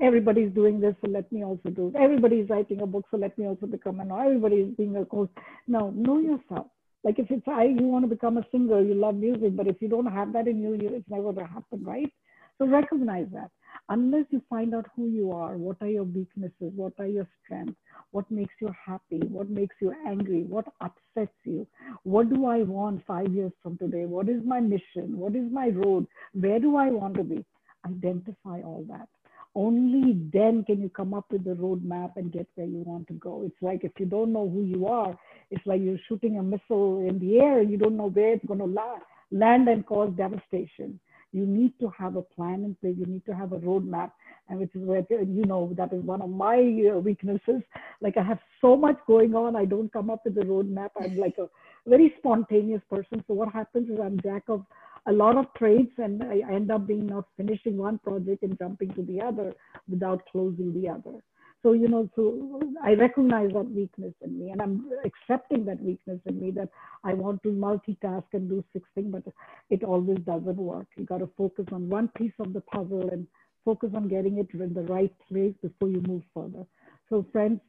Everybody's 0.00 0.52
doing 0.52 0.80
this, 0.80 0.94
so 1.00 1.10
let 1.10 1.30
me 1.32 1.44
also 1.44 1.70
do 1.70 1.88
it. 1.88 1.96
Everybody's 1.96 2.48
writing 2.50 2.82
a 2.82 2.86
book, 2.86 3.06
so 3.10 3.16
let 3.16 3.36
me 3.38 3.46
also 3.46 3.66
become 3.66 4.00
an. 4.00 4.12
Everybody 4.12 4.56
is 4.56 4.74
being 4.76 4.96
a 4.96 5.04
coach. 5.06 5.30
No, 5.66 5.90
know 5.90 6.18
yourself. 6.18 6.66
Like 7.04 7.18
if 7.18 7.30
it's 7.30 7.46
I, 7.46 7.64
you 7.64 7.86
want 7.86 8.04
to 8.04 8.08
become 8.08 8.36
a 8.36 8.46
singer, 8.52 8.82
you 8.82 8.94
love 8.94 9.14
music, 9.14 9.56
but 9.56 9.66
if 9.66 9.80
you 9.80 9.88
don't 9.88 10.06
have 10.06 10.32
that 10.34 10.46
in 10.46 10.60
you, 10.60 10.74
it's 10.74 11.08
never 11.08 11.32
going 11.32 11.46
to 11.46 11.52
happen, 11.52 11.82
right? 11.82 12.12
So 12.58 12.66
recognize 12.66 13.28
that. 13.32 13.50
Unless 13.90 14.26
you 14.30 14.42
find 14.50 14.74
out 14.74 14.86
who 14.96 15.08
you 15.08 15.32
are, 15.32 15.56
what 15.58 15.76
are 15.82 15.88
your 15.88 16.04
weaknesses, 16.04 16.72
what 16.76 16.94
are 16.98 17.06
your 17.06 17.28
strengths, 17.44 17.76
what 18.12 18.30
makes 18.30 18.54
you 18.60 18.70
happy, 18.86 19.18
what 19.28 19.50
makes 19.50 19.76
you 19.80 19.94
angry, 20.06 20.44
what 20.44 20.66
upsets 20.80 21.36
you, 21.44 21.66
what 22.04 22.30
do 22.32 22.46
I 22.46 22.62
want 22.62 23.04
five 23.06 23.32
years 23.34 23.52
from 23.62 23.78
today, 23.78 24.06
what 24.06 24.28
is 24.28 24.42
my 24.44 24.60
mission, 24.60 25.16
what 25.18 25.36
is 25.36 25.50
my 25.52 25.68
road, 25.70 26.06
where 26.34 26.60
do 26.60 26.76
I 26.76 26.90
want 26.90 27.14
to 27.16 27.24
be? 27.24 27.44
Identify 27.86 28.60
all 28.62 28.84
that 28.90 29.08
only 29.54 30.18
then 30.32 30.64
can 30.64 30.82
you 30.82 30.90
come 30.90 31.14
up 31.14 31.26
with 31.32 31.44
the 31.44 31.52
roadmap 31.52 32.12
and 32.16 32.32
get 32.32 32.46
where 32.56 32.66
you 32.66 32.82
want 32.86 33.08
to 33.08 33.14
go. 33.14 33.42
It's 33.46 33.62
like 33.62 33.84
if 33.84 33.92
you 33.98 34.06
don't 34.06 34.32
know 34.32 34.48
who 34.48 34.64
you 34.64 34.86
are, 34.86 35.18
it's 35.50 35.66
like 35.66 35.82
you're 35.82 35.98
shooting 36.08 36.38
a 36.38 36.44
missile 36.44 37.06
in 37.08 37.18
the 37.20 37.40
air, 37.40 37.62
you 37.62 37.78
don't 37.78 37.96
know 37.96 38.10
where 38.10 38.34
it's 38.34 38.46
going 38.46 38.60
to 38.60 38.66
la- 38.66 39.00
land 39.32 39.68
and 39.68 39.86
cause 39.86 40.12
devastation. 40.16 41.00
You 41.32 41.46
need 41.46 41.78
to 41.80 41.88
have 41.98 42.16
a 42.16 42.22
plan 42.22 42.64
in 42.64 42.74
place. 42.80 42.96
You 42.98 43.06
need 43.06 43.24
to 43.26 43.34
have 43.34 43.52
a 43.52 43.58
roadmap, 43.58 44.12
and 44.48 44.58
which 44.58 44.74
is 44.74 44.82
where 44.82 45.04
you 45.10 45.44
know 45.44 45.72
that 45.76 45.92
is 45.92 46.02
one 46.02 46.22
of 46.22 46.30
my 46.30 46.58
uh, 46.92 46.98
weaknesses. 46.98 47.62
Like 48.00 48.16
I 48.16 48.22
have 48.22 48.38
so 48.60 48.76
much 48.76 48.98
going 49.06 49.34
on, 49.34 49.56
I 49.56 49.64
don't 49.64 49.92
come 49.92 50.10
up 50.10 50.22
with 50.24 50.38
a 50.38 50.42
roadmap. 50.42 50.90
I'm 51.00 51.16
like 51.16 51.36
a 51.38 51.48
very 51.86 52.14
spontaneous 52.18 52.82
person. 52.90 53.22
So 53.26 53.34
what 53.34 53.52
happens 53.52 53.90
is 53.90 53.98
I'm 54.02 54.20
jack 54.20 54.44
of 54.48 54.64
a 55.06 55.12
lot 55.12 55.36
of 55.36 55.46
trades 55.54 55.90
and 55.98 56.22
I 56.22 56.42
end 56.52 56.70
up 56.70 56.86
being 56.86 57.06
not 57.06 57.26
finishing 57.36 57.76
one 57.76 57.98
project 57.98 58.42
and 58.42 58.58
jumping 58.58 58.92
to 58.94 59.02
the 59.02 59.20
other 59.20 59.54
without 59.88 60.22
closing 60.30 60.72
the 60.74 60.88
other. 60.88 61.22
So, 61.62 61.72
you 61.72 61.88
know, 61.88 62.08
so 62.14 62.60
I 62.84 62.94
recognize 62.94 63.50
that 63.52 63.70
weakness 63.70 64.14
in 64.22 64.38
me 64.38 64.50
and 64.50 64.62
I'm 64.62 64.90
accepting 65.04 65.64
that 65.64 65.82
weakness 65.82 66.20
in 66.26 66.40
me 66.40 66.52
that 66.52 66.68
I 67.02 67.14
want 67.14 67.42
to 67.42 67.48
multitask 67.48 68.24
and 68.32 68.48
do 68.48 68.64
six 68.72 68.88
things, 68.94 69.12
but 69.12 69.24
it 69.68 69.82
always 69.82 70.18
doesn't 70.18 70.56
work. 70.56 70.86
You 70.96 71.04
got 71.04 71.18
to 71.18 71.28
focus 71.36 71.66
on 71.72 71.88
one 71.88 72.08
piece 72.16 72.32
of 72.38 72.52
the 72.52 72.60
puzzle 72.60 73.08
and 73.10 73.26
focus 73.64 73.90
on 73.94 74.08
getting 74.08 74.38
it 74.38 74.48
in 74.54 74.72
the 74.72 74.82
right 74.82 75.12
place 75.28 75.54
before 75.60 75.88
you 75.88 76.00
move 76.06 76.22
further. 76.32 76.64
So, 77.08 77.26
friends, 77.32 77.60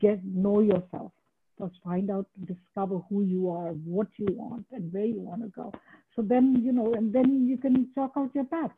get 0.00 0.24
know 0.24 0.60
yourself. 0.60 1.12
First, 1.58 1.76
find 1.84 2.10
out, 2.10 2.26
discover 2.46 3.00
who 3.10 3.22
you 3.22 3.50
are, 3.50 3.68
what 3.84 4.08
you 4.16 4.26
want, 4.30 4.66
and 4.72 4.92
where 4.92 5.04
you 5.04 5.20
want 5.20 5.42
to 5.42 5.48
go. 5.48 5.72
So 6.16 6.22
then, 6.22 6.62
you 6.64 6.72
know, 6.72 6.94
and 6.94 7.12
then 7.12 7.46
you 7.46 7.58
can 7.58 7.90
chalk 7.94 8.12
out 8.16 8.30
your 8.34 8.44
path. 8.44 8.70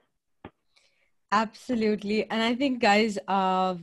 Absolutely. 1.32 2.28
And 2.30 2.42
I 2.42 2.54
think, 2.54 2.80
guys, 2.80 3.18
uh, 3.26 3.76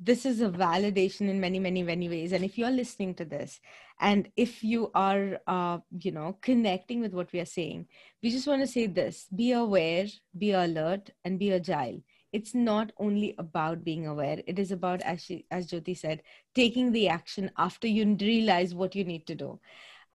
this 0.00 0.24
is 0.24 0.40
a 0.40 0.48
validation 0.48 1.28
in 1.28 1.40
many, 1.40 1.58
many, 1.58 1.82
many 1.82 2.08
ways. 2.08 2.32
And 2.32 2.44
if 2.44 2.56
you're 2.56 2.70
listening 2.70 3.14
to 3.16 3.24
this, 3.24 3.60
and 4.00 4.28
if 4.36 4.62
you 4.64 4.90
are, 4.94 5.40
uh, 5.46 5.78
you 5.98 6.12
know, 6.12 6.38
connecting 6.42 7.00
with 7.00 7.12
what 7.12 7.32
we 7.32 7.40
are 7.40 7.44
saying, 7.44 7.86
we 8.22 8.30
just 8.30 8.46
want 8.46 8.62
to 8.62 8.66
say 8.68 8.86
this 8.86 9.26
be 9.34 9.52
aware, 9.52 10.06
be 10.38 10.52
alert, 10.52 11.10
and 11.24 11.38
be 11.38 11.52
agile. 11.52 12.02
It's 12.32 12.54
not 12.54 12.92
only 12.98 13.34
about 13.38 13.84
being 13.84 14.06
aware, 14.06 14.40
it 14.46 14.58
is 14.58 14.72
about, 14.72 15.02
as, 15.02 15.22
she, 15.22 15.44
as 15.50 15.66
Jyoti 15.70 15.98
said, 15.98 16.22
taking 16.54 16.92
the 16.92 17.08
action 17.08 17.50
after 17.58 17.86
you 17.88 18.16
realize 18.20 18.74
what 18.74 18.94
you 18.94 19.04
need 19.04 19.26
to 19.26 19.34
do. 19.34 19.60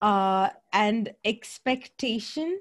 Uh, 0.00 0.50
and 0.72 1.12
expectation 1.24 2.60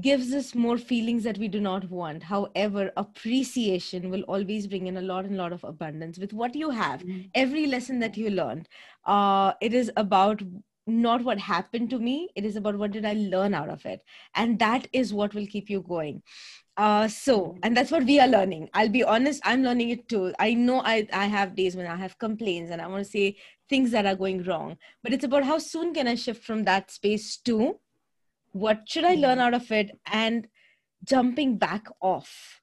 gives 0.00 0.32
us 0.34 0.54
more 0.54 0.78
feelings 0.78 1.24
that 1.24 1.38
we 1.38 1.48
do 1.48 1.60
not 1.60 1.88
want. 1.90 2.22
However, 2.22 2.92
appreciation 2.96 4.10
will 4.10 4.22
always 4.22 4.66
bring 4.66 4.86
in 4.86 4.98
a 4.98 5.02
lot 5.02 5.24
and 5.24 5.36
lot 5.36 5.52
of 5.52 5.64
abundance 5.64 6.18
with 6.18 6.32
what 6.32 6.54
you 6.54 6.70
have. 6.70 7.00
Mm-hmm. 7.00 7.28
Every 7.34 7.66
lesson 7.66 7.98
that 8.00 8.16
you 8.16 8.30
learned, 8.30 8.68
uh, 9.06 9.54
it 9.60 9.72
is 9.72 9.90
about 9.96 10.42
not 10.86 11.22
what 11.22 11.38
happened 11.38 11.90
to 11.90 11.98
me. 11.98 12.28
It 12.34 12.44
is 12.44 12.56
about 12.56 12.76
what 12.76 12.92
did 12.92 13.04
I 13.04 13.14
learn 13.14 13.54
out 13.54 13.68
of 13.68 13.84
it, 13.86 14.00
and 14.34 14.58
that 14.58 14.86
is 14.92 15.12
what 15.12 15.34
will 15.34 15.46
keep 15.46 15.68
you 15.70 15.82
going. 15.82 16.22
Uh, 16.76 17.08
so, 17.08 17.56
and 17.64 17.76
that's 17.76 17.90
what 17.90 18.04
we 18.04 18.20
are 18.20 18.28
learning. 18.28 18.70
I'll 18.72 18.88
be 18.88 19.02
honest, 19.02 19.42
I'm 19.44 19.64
learning 19.64 19.90
it 19.90 20.08
too. 20.08 20.32
I 20.38 20.54
know 20.54 20.80
I, 20.84 21.08
I 21.12 21.26
have 21.26 21.56
days 21.56 21.74
when 21.74 21.86
I 21.86 21.96
have 21.96 22.16
complaints 22.18 22.70
and 22.70 22.80
I 22.80 22.86
want 22.86 23.04
to 23.04 23.10
say 23.10 23.36
things 23.68 23.90
that 23.90 24.06
are 24.06 24.14
going 24.14 24.44
wrong, 24.44 24.76
but 25.02 25.12
it's 25.12 25.24
about 25.24 25.42
how 25.42 25.58
soon 25.58 25.92
can 25.92 26.06
I 26.06 26.14
shift 26.14 26.44
from 26.44 26.62
that 26.64 26.92
space 26.92 27.36
to 27.38 27.80
what 28.58 28.88
should 28.88 29.04
i 29.04 29.14
learn 29.14 29.38
out 29.38 29.54
of 29.54 29.70
it? 29.72 29.98
And 30.06 30.48
jumping 31.04 31.58
back 31.58 31.86
off 32.00 32.60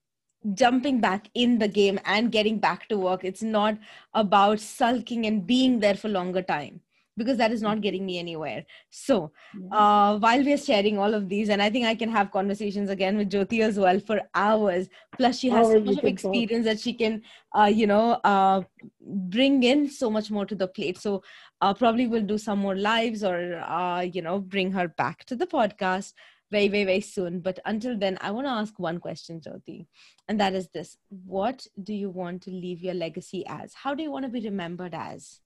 jumping 0.54 1.02
back 1.02 1.30
in 1.34 1.58
the 1.58 1.68
game 1.68 2.00
and 2.06 2.32
getting 2.32 2.60
back 2.60 2.88
to 2.88 2.98
work. 2.98 3.24
It's 3.24 3.42
not 3.42 3.78
about 4.14 4.60
sulking 4.60 5.26
and 5.26 5.46
being 5.46 5.80
there 5.80 5.96
for 5.96 6.08
longer 6.08 6.42
time 6.42 6.82
because 7.18 7.38
that 7.38 7.52
is 7.52 7.62
not 7.62 7.82
getting 7.82 8.06
me 8.06 8.20
anywhere. 8.20 8.66
So 8.90 9.32
uh, 9.72 10.20
while 10.20 10.44
we're 10.44 10.58
sharing 10.58 11.00
all 11.00 11.14
of 11.14 11.30
these 11.30 11.50
and 11.50 11.62
i 11.62 11.70
think 11.70 11.86
i 11.86 11.96
can 11.96 12.10
have 12.10 12.32
conversations 12.32 12.90
again 12.90 13.18
with 13.18 13.30
jyoti 13.30 13.62
as 13.62 13.80
well 13.80 14.00
for 14.00 14.22
hours 14.36 14.90
plus 15.18 15.40
she 15.40 15.50
has 15.50 15.68
oh, 15.68 15.74
so 15.74 15.80
much 15.80 15.98
of 15.98 16.04
experience 16.04 16.66
that 16.66 16.80
she 16.80 16.94
can 16.94 17.22
uh, 17.58 17.72
you 17.74 17.88
know 17.88 18.20
uh, 18.24 18.62
bring 19.06 19.64
in 19.64 19.90
so 19.90 20.10
much 20.10 20.32
more 20.32 20.46
to 20.46 20.56
the 20.56 20.68
plate. 20.68 20.98
So 20.98 21.24
uh, 21.66 21.74
probably 21.74 22.06
we'll 22.06 22.32
do 22.34 22.38
some 22.38 22.60
more 22.60 22.76
lives 22.76 23.24
or 23.24 23.38
uh, 23.78 24.02
you 24.02 24.22
know 24.22 24.40
bring 24.40 24.72
her 24.72 24.88
back 24.88 25.26
to 25.26 25.36
the 25.36 25.48
podcast 25.48 26.14
very 26.52 26.68
very 26.68 26.84
very 26.84 27.02
soon. 27.02 27.40
But 27.40 27.60
until 27.66 27.98
then 27.98 28.20
i 28.22 28.30
want 28.32 28.46
to 28.48 28.52
ask 28.52 28.78
one 28.78 29.00
question 29.06 29.42
jyoti. 29.46 29.88
And 30.28 30.40
that 30.40 30.54
is 30.54 30.68
this. 30.76 30.98
What 31.36 31.66
do 31.90 31.94
you 31.94 32.10
want 32.10 32.44
to 32.44 32.52
leave 32.52 32.84
your 32.88 32.94
legacy 32.94 33.44
as? 33.48 33.74
How 33.74 33.96
do 33.96 34.04
you 34.04 34.12
want 34.12 34.26
to 34.26 34.36
be 34.38 34.44
remembered 34.52 34.94
as? 34.94 35.40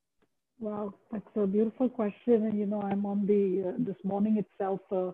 Wow 0.59 0.93
that's 1.11 1.41
a 1.43 1.47
beautiful 1.47 1.89
question. 2.01 2.45
And 2.47 2.59
you 2.59 2.67
know 2.73 2.81
i'm 2.91 3.05
on 3.05 3.25
the 3.31 3.69
uh, 3.69 3.73
this 3.89 4.03
morning 4.03 4.43
itself 4.43 4.81
uh, 4.91 5.11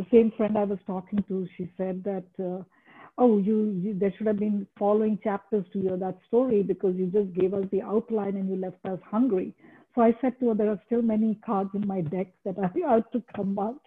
the 0.00 0.06
same 0.14 0.32
friend 0.36 0.56
i 0.64 0.64
was 0.74 0.78
talking 0.86 1.24
to 1.28 1.46
she 1.56 1.70
said 1.76 2.04
that 2.04 2.30
uh, 2.50 2.62
oh 3.18 3.38
you, 3.38 3.56
you, 3.82 3.98
there 3.98 4.12
should 4.16 4.26
have 4.26 4.38
been 4.38 4.66
following 4.78 5.18
chapters 5.24 5.64
to 5.72 5.80
your 5.86 5.96
that 5.96 6.18
story 6.28 6.62
because 6.62 6.94
you 6.96 7.06
just 7.06 7.32
gave 7.40 7.54
us 7.54 7.64
the 7.72 7.82
outline 7.94 8.36
and 8.36 8.48
you 8.48 8.56
left 8.66 8.84
us 8.94 9.00
hungry 9.16 9.54
so 9.96 10.02
I 10.02 10.14
said 10.20 10.38
to 10.40 10.50
her, 10.50 10.54
there 10.54 10.70
are 10.70 10.80
still 10.86 11.02
many 11.02 11.36
cards 11.44 11.70
in 11.74 11.86
my 11.86 12.02
deck 12.02 12.28
that 12.44 12.56
I 12.58 12.70
have 12.88 13.10
to 13.12 13.22
come 13.34 13.58
out. 13.58 13.80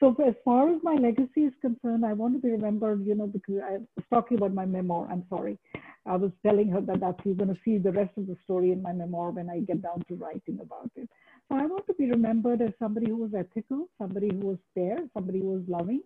So 0.00 0.16
as 0.26 0.34
far 0.44 0.68
as 0.68 0.80
my 0.82 0.94
legacy 0.94 1.42
is 1.42 1.52
concerned, 1.60 2.04
I 2.04 2.14
want 2.14 2.34
to 2.34 2.40
be 2.40 2.50
remembered, 2.50 3.06
you 3.06 3.14
know, 3.14 3.26
because 3.28 3.60
I 3.62 3.72
was 3.74 4.04
talking 4.10 4.38
about 4.38 4.54
my 4.54 4.64
memoir. 4.64 5.06
I'm 5.10 5.24
sorry. 5.28 5.58
I 6.06 6.16
was 6.16 6.32
telling 6.44 6.68
her 6.70 6.80
that 6.80 7.00
that's 7.00 7.18
you're 7.24 7.36
going 7.36 7.54
to 7.54 7.60
see 7.64 7.78
the 7.78 7.92
rest 7.92 8.10
of 8.16 8.26
the 8.26 8.36
story 8.42 8.72
in 8.72 8.82
my 8.82 8.92
memoir 8.92 9.30
when 9.30 9.48
I 9.48 9.60
get 9.60 9.82
down 9.82 10.02
to 10.08 10.16
writing 10.16 10.58
about 10.60 10.90
it. 10.96 11.08
So 11.48 11.56
I 11.56 11.66
want 11.66 11.86
to 11.86 11.94
be 11.94 12.10
remembered 12.10 12.62
as 12.62 12.70
somebody 12.80 13.10
who 13.10 13.18
was 13.18 13.30
ethical, 13.38 13.88
somebody 13.98 14.30
who 14.32 14.46
was 14.48 14.58
fair, 14.74 14.96
somebody 15.14 15.40
who 15.40 15.50
was 15.50 15.62
loving, 15.68 16.02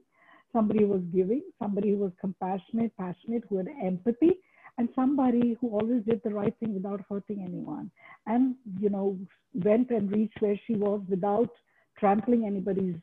somebody 0.53 0.81
who 0.81 0.89
was 0.89 1.03
giving, 1.15 1.43
somebody 1.63 1.93
who 1.93 1.99
was 1.99 2.13
compassionate, 2.21 2.95
passionate, 2.99 3.45
who 3.49 3.59
had 3.59 3.69
empathy, 3.83 4.41
and 4.79 4.89
somebody 4.95 5.57
who 5.61 5.69
always 5.71 6.03
did 6.05 6.21
the 6.25 6.31
right 6.31 6.55
thing 6.61 6.75
without 6.75 7.01
hurting 7.09 7.43
anyone 7.47 7.91
and 8.27 8.55
you 8.81 8.91
know 8.91 9.19
went 9.55 9.91
and 9.91 10.11
reached 10.13 10.41
where 10.41 10.59
she 10.67 10.75
was 10.75 11.01
without 11.09 11.51
trampling 11.99 12.47
anybody's 12.47 12.97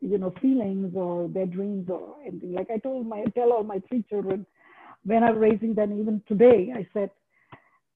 you 0.00 0.18
know 0.18 0.32
feelings 0.42 0.92
or 0.96 1.28
their 1.28 1.46
dreams 1.46 1.88
or 1.88 2.16
anything. 2.26 2.54
Like 2.54 2.70
i 2.70 2.78
told 2.78 3.06
my 3.06 3.24
tell 3.34 3.52
all 3.52 3.62
my 3.64 3.80
three 3.88 4.04
children 4.08 4.46
when 5.04 5.22
i'm 5.22 5.38
raising 5.38 5.74
them 5.74 5.98
even 5.98 6.22
today 6.28 6.72
i 6.76 6.86
said 6.92 7.10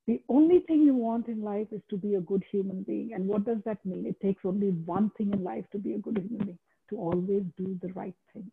the 0.07 0.21
only 0.29 0.61
thing 0.61 0.83
you 0.83 0.95
want 0.95 1.29
in 1.29 1.43
life 1.43 1.69
is 1.73 1.81
to 1.91 1.97
be 1.97 2.15
a 2.17 2.21
good 2.21 2.45
human 2.51 2.83
being. 2.83 3.15
And 3.15 3.27
what 3.27 3.47
does 3.47 3.59
that 3.65 3.85
mean? 3.87 4.05
It 4.07 4.21
takes 4.21 4.43
only 4.45 4.69
one 4.69 5.11
thing 5.17 5.33
in 5.33 5.43
life 5.43 5.65
to 5.73 5.79
be 5.79 5.95
a 5.95 5.99
good 5.99 6.19
human 6.19 6.47
being 6.47 6.59
to 6.91 6.97
always 6.97 7.43
do 7.57 7.79
the 7.81 7.93
right 7.95 8.15
thing 8.33 8.51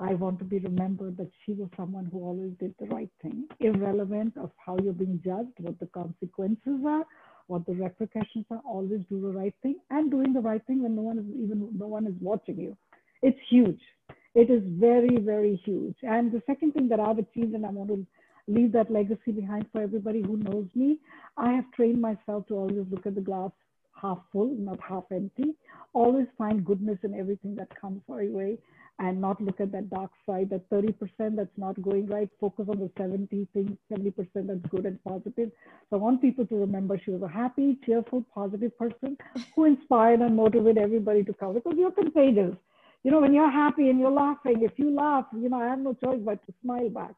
I 0.00 0.14
want 0.14 0.38
to 0.38 0.46
be 0.46 0.58
remembered 0.58 1.18
that 1.18 1.30
she 1.44 1.52
was 1.52 1.68
someone 1.76 2.06
who 2.06 2.24
always 2.24 2.52
did 2.58 2.74
the 2.80 2.86
right 2.86 3.10
thing, 3.20 3.44
irrelevant 3.60 4.34
of 4.38 4.50
how 4.56 4.78
you're 4.82 4.94
being 4.94 5.20
judged, 5.22 5.52
what 5.58 5.78
the 5.78 5.86
consequences 5.86 6.80
are, 6.86 7.04
what 7.48 7.66
the 7.66 7.74
repercussions 7.74 8.46
are. 8.50 8.62
Always 8.64 9.02
do 9.10 9.20
the 9.20 9.38
right 9.38 9.54
thing, 9.62 9.76
and 9.90 10.10
doing 10.10 10.32
the 10.32 10.40
right 10.40 10.66
thing 10.66 10.82
when 10.82 10.96
no 10.96 11.02
one 11.02 11.18
is 11.18 11.26
even 11.38 11.68
no 11.76 11.86
one 11.86 12.06
is 12.06 12.14
watching 12.18 12.58
you. 12.58 12.76
It's 13.20 13.38
huge. 13.50 13.80
It 14.34 14.50
is 14.50 14.62
very 14.66 15.18
very 15.18 15.60
huge. 15.66 15.96
And 16.02 16.32
the 16.32 16.42
second 16.46 16.72
thing 16.72 16.88
that 16.88 17.00
I've 17.00 17.18
achieved, 17.18 17.54
and 17.54 17.66
I 17.66 17.70
want 17.70 17.90
to 17.90 18.06
leave 18.48 18.72
that 18.72 18.90
legacy 18.90 19.32
behind 19.32 19.66
for 19.70 19.82
everybody 19.82 20.22
who 20.22 20.38
knows 20.38 20.68
me, 20.74 20.98
I 21.36 21.52
have 21.52 21.70
trained 21.76 22.00
myself 22.00 22.46
to 22.46 22.54
always 22.54 22.86
look 22.90 23.06
at 23.06 23.14
the 23.14 23.20
glass 23.20 23.50
half 24.00 24.18
full, 24.32 24.54
not 24.58 24.80
half 24.80 25.04
empty. 25.12 25.54
Always 25.92 26.26
find 26.38 26.64
goodness 26.64 26.98
in 27.02 27.12
everything 27.12 27.54
that 27.56 27.68
comes 27.78 28.00
our 28.10 28.24
way 28.24 28.56
and 29.00 29.18
not 29.18 29.40
look 29.40 29.60
at 29.60 29.72
that 29.72 29.88
dark 29.88 30.10
side, 30.26 30.50
that 30.50 30.68
30% 30.68 30.94
that's 31.34 31.56
not 31.56 31.80
going 31.80 32.06
right, 32.06 32.28
focus 32.38 32.66
on 32.68 32.78
the 32.78 32.90
70 32.98 33.48
things, 33.54 33.76
70% 33.90 34.12
that's 34.34 34.60
good 34.68 34.84
and 34.84 35.02
positive. 35.02 35.50
So 35.88 35.96
I 35.96 35.96
want 35.96 36.20
people 36.20 36.46
to 36.46 36.54
remember 36.56 37.00
she 37.02 37.10
was 37.10 37.22
a 37.22 37.28
happy, 37.28 37.78
cheerful, 37.86 38.24
positive 38.34 38.76
person 38.78 39.16
who 39.56 39.64
inspired 39.64 40.20
and 40.20 40.36
motivated 40.36 40.78
everybody 40.78 41.24
to 41.24 41.32
come 41.32 41.54
because 41.54 41.74
you're 41.78 41.90
contagious. 41.90 42.54
You 43.02 43.10
know, 43.10 43.20
when 43.20 43.32
you're 43.32 43.50
happy 43.50 43.88
and 43.88 43.98
you're 43.98 44.10
laughing, 44.10 44.62
if 44.62 44.72
you 44.76 44.94
laugh, 44.94 45.24
you 45.32 45.48
know, 45.48 45.60
I 45.60 45.68
have 45.68 45.78
no 45.78 45.94
choice 45.94 46.20
but 46.22 46.44
to 46.46 46.52
smile 46.62 46.90
back. 46.90 47.14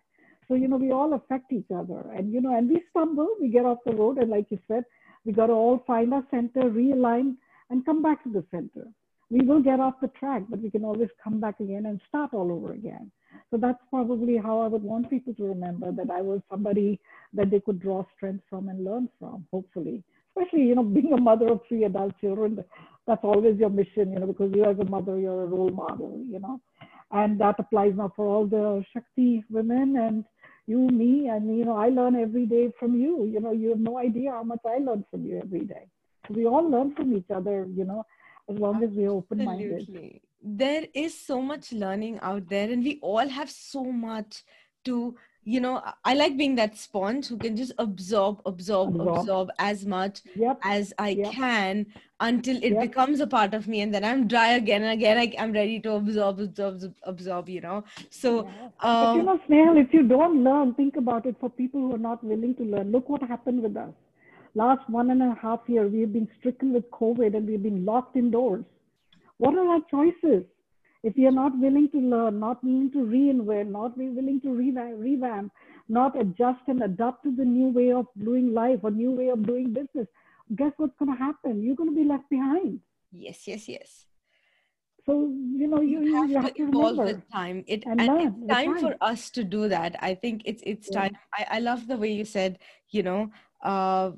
So, 0.46 0.54
you 0.54 0.68
know, 0.68 0.76
we 0.76 0.92
all 0.92 1.14
affect 1.14 1.52
each 1.52 1.70
other. 1.74 2.04
And, 2.14 2.32
you 2.32 2.40
know, 2.40 2.56
and 2.56 2.70
we 2.70 2.80
stumble, 2.90 3.28
we 3.40 3.48
get 3.48 3.64
off 3.64 3.78
the 3.84 3.92
road. 3.92 4.18
And 4.18 4.30
like 4.30 4.46
you 4.50 4.58
said, 4.68 4.84
we 5.24 5.32
got 5.32 5.46
to 5.46 5.52
all 5.52 5.82
find 5.84 6.14
our 6.14 6.24
center, 6.30 6.62
realign, 6.62 7.34
and 7.70 7.84
come 7.84 8.02
back 8.02 8.22
to 8.22 8.30
the 8.30 8.44
center. 8.52 8.86
We 9.32 9.40
will 9.40 9.62
get 9.62 9.80
off 9.80 9.94
the 10.02 10.08
track, 10.08 10.42
but 10.50 10.60
we 10.60 10.70
can 10.70 10.84
always 10.84 11.08
come 11.24 11.40
back 11.40 11.58
again 11.58 11.86
and 11.86 11.98
start 12.06 12.34
all 12.34 12.52
over 12.52 12.74
again. 12.74 13.10
So 13.50 13.56
that's 13.56 13.78
probably 13.88 14.36
how 14.36 14.60
I 14.60 14.66
would 14.66 14.82
want 14.82 15.08
people 15.08 15.32
to 15.32 15.44
remember 15.44 15.90
that 15.90 16.10
I 16.10 16.20
was 16.20 16.42
somebody 16.50 17.00
that 17.32 17.50
they 17.50 17.60
could 17.60 17.80
draw 17.80 18.04
strength 18.14 18.44
from 18.50 18.68
and 18.68 18.84
learn 18.84 19.08
from, 19.18 19.46
hopefully. 19.50 20.04
Especially, 20.36 20.64
you 20.64 20.74
know, 20.74 20.82
being 20.98 21.14
a 21.14 21.20
mother 21.20 21.48
of 21.48 21.60
three 21.66 21.84
adult 21.84 22.12
children, 22.20 22.62
that's 23.06 23.24
always 23.24 23.58
your 23.58 23.70
mission, 23.70 24.12
you 24.12 24.18
know, 24.18 24.26
because 24.26 24.52
you 24.54 24.66
as 24.66 24.78
a 24.78 24.84
mother, 24.84 25.18
you're 25.18 25.44
a 25.44 25.46
role 25.46 25.70
model, 25.70 26.22
you 26.28 26.38
know. 26.38 26.60
And 27.10 27.40
that 27.40 27.54
applies 27.58 27.94
now 27.96 28.12
for 28.14 28.26
all 28.26 28.46
the 28.46 28.84
Shakti 28.92 29.44
women 29.48 29.96
and 29.96 30.26
you, 30.66 30.88
me, 30.88 31.28
and 31.28 31.56
you 31.56 31.64
know, 31.64 31.76
I 31.76 31.88
learn 31.88 32.16
every 32.16 32.44
day 32.44 32.70
from 32.78 33.00
you. 33.00 33.24
You 33.24 33.40
know, 33.40 33.52
you 33.52 33.70
have 33.70 33.80
no 33.80 33.96
idea 33.98 34.32
how 34.32 34.42
much 34.42 34.60
I 34.66 34.76
learn 34.76 35.06
from 35.10 35.24
you 35.24 35.40
every 35.42 35.64
day. 35.64 35.86
We 36.28 36.46
all 36.46 36.68
learn 36.70 36.94
from 36.94 37.16
each 37.16 37.30
other, 37.34 37.66
you 37.74 37.84
know, 37.84 38.04
as 38.48 38.58
long 38.58 38.82
as 38.82 38.90
we're 38.90 39.10
open 39.10 39.44
minded. 39.44 40.20
There 40.44 40.86
is 40.92 41.18
so 41.18 41.40
much 41.40 41.72
learning 41.72 42.18
out 42.20 42.48
there, 42.48 42.70
and 42.70 42.82
we 42.82 42.98
all 43.00 43.28
have 43.28 43.50
so 43.50 43.84
much 43.84 44.42
to 44.84 45.14
you 45.44 45.60
know 45.60 45.82
i 46.04 46.14
like 46.14 46.36
being 46.36 46.54
that 46.54 46.76
sponge 46.76 47.26
who 47.26 47.36
can 47.36 47.56
just 47.56 47.72
absorb 47.78 48.40
absorb 48.46 48.94
absorb, 48.94 49.18
absorb 49.18 49.50
as 49.58 49.84
much 49.84 50.20
yep. 50.36 50.58
as 50.62 50.92
i 50.98 51.10
yep. 51.10 51.32
can 51.32 51.86
until 52.20 52.56
it 52.58 52.72
Yep. 52.74 52.80
becomes 52.80 53.20
a 53.20 53.26
part 53.26 53.52
of 53.54 53.66
me 53.66 53.80
and 53.80 53.92
then 53.92 54.04
i'm 54.04 54.28
dry 54.28 54.52
again 54.52 54.82
and 54.82 54.92
again 54.92 55.18
I, 55.18 55.34
i'm 55.38 55.52
ready 55.52 55.80
to 55.80 55.94
absorb 55.94 56.38
absorb 56.38 56.94
absorb 57.02 57.48
you 57.48 57.60
know 57.60 57.82
so 58.10 58.44
Yeah. 58.44 58.68
But 59.00 59.14
you 59.16 59.22
um 59.22 59.26
know, 59.26 59.38
snehal 59.48 59.80
if 59.80 59.92
you 59.94 60.02
don't 60.06 60.44
learn, 60.44 60.74
think 60.74 60.96
about 60.96 61.26
it 61.26 61.36
for 61.40 61.48
people 61.50 61.80
who 61.80 61.94
are 61.94 61.98
not 61.98 62.22
willing 62.22 62.54
to 62.56 62.64
learn. 62.64 62.90
Look 62.92 63.08
what 63.08 63.22
happened 63.22 63.62
with 63.62 63.76
us. 63.76 63.92
Last 64.54 64.88
one 64.90 65.10
and 65.10 65.22
a 65.22 65.34
half 65.40 65.60
year, 65.66 65.88
we've 65.88 66.12
been 66.12 66.28
stricken 66.38 66.72
with 66.72 66.90
COVID 66.90 67.34
and 67.36 67.46
we've 67.48 67.62
been 67.62 67.84
locked 67.84 68.16
indoors. 68.16 68.64
What 69.38 69.54
are 69.54 69.66
our 69.66 69.80
choices? 69.90 70.44
If 71.02 71.16
we 71.16 71.26
are 71.26 71.32
not 71.32 71.58
willing 71.58 71.88
to 71.90 71.98
learn, 71.98 72.38
not 72.38 72.62
willing 72.62 72.90
to 72.92 72.98
reinvent, 72.98 73.70
not 73.70 73.98
be 73.98 74.08
willing 74.08 74.40
to 74.42 74.50
revamp, 74.52 75.52
not 75.88 76.18
adjust 76.20 76.60
and 76.68 76.82
adapt 76.82 77.24
to 77.24 77.34
the 77.34 77.44
new 77.44 77.68
way 77.68 77.92
of 77.92 78.06
doing 78.22 78.54
life 78.54 78.80
or 78.82 78.90
new 78.92 79.10
way 79.10 79.28
of 79.28 79.44
doing 79.44 79.72
business, 79.72 80.06
guess 80.54 80.72
what's 80.76 80.94
going 80.98 81.10
to 81.10 81.18
happen? 81.18 81.62
You're 81.62 81.74
going 81.74 81.90
to 81.90 81.96
be 81.96 82.04
left 82.06 82.28
behind. 82.30 82.80
yes 83.10 83.48
yes 83.48 83.68
yes 83.68 84.06
So, 85.04 85.32
you 85.60 85.66
know, 85.66 85.80
you, 85.80 86.02
you 86.04 86.14
have, 86.14 86.30
you 86.30 86.36
have 86.38 86.54
to 86.54 86.58
to 86.58 86.62
evolve 86.68 86.96
remember. 86.96 87.04
with 87.04 87.30
time 87.32 87.64
it 87.66 87.82
and 87.86 88.00
and 88.00 88.12
it's 88.20 88.40
with 88.40 88.50
time 88.50 88.74
for 88.78 88.94
us 89.00 89.30
to 89.30 89.42
do 89.42 89.68
that 89.68 89.96
i 90.00 90.14
think 90.14 90.42
it's 90.44 90.62
it's 90.64 90.88
Yeah. 90.88 91.00
time 91.00 91.16
I, 91.38 91.46
I 91.56 91.58
love 91.58 91.88
the 91.88 91.96
way 91.96 92.12
you 92.12 92.24
said 92.24 92.58
you 92.90 93.02
know 93.02 93.30
uh 93.64 94.12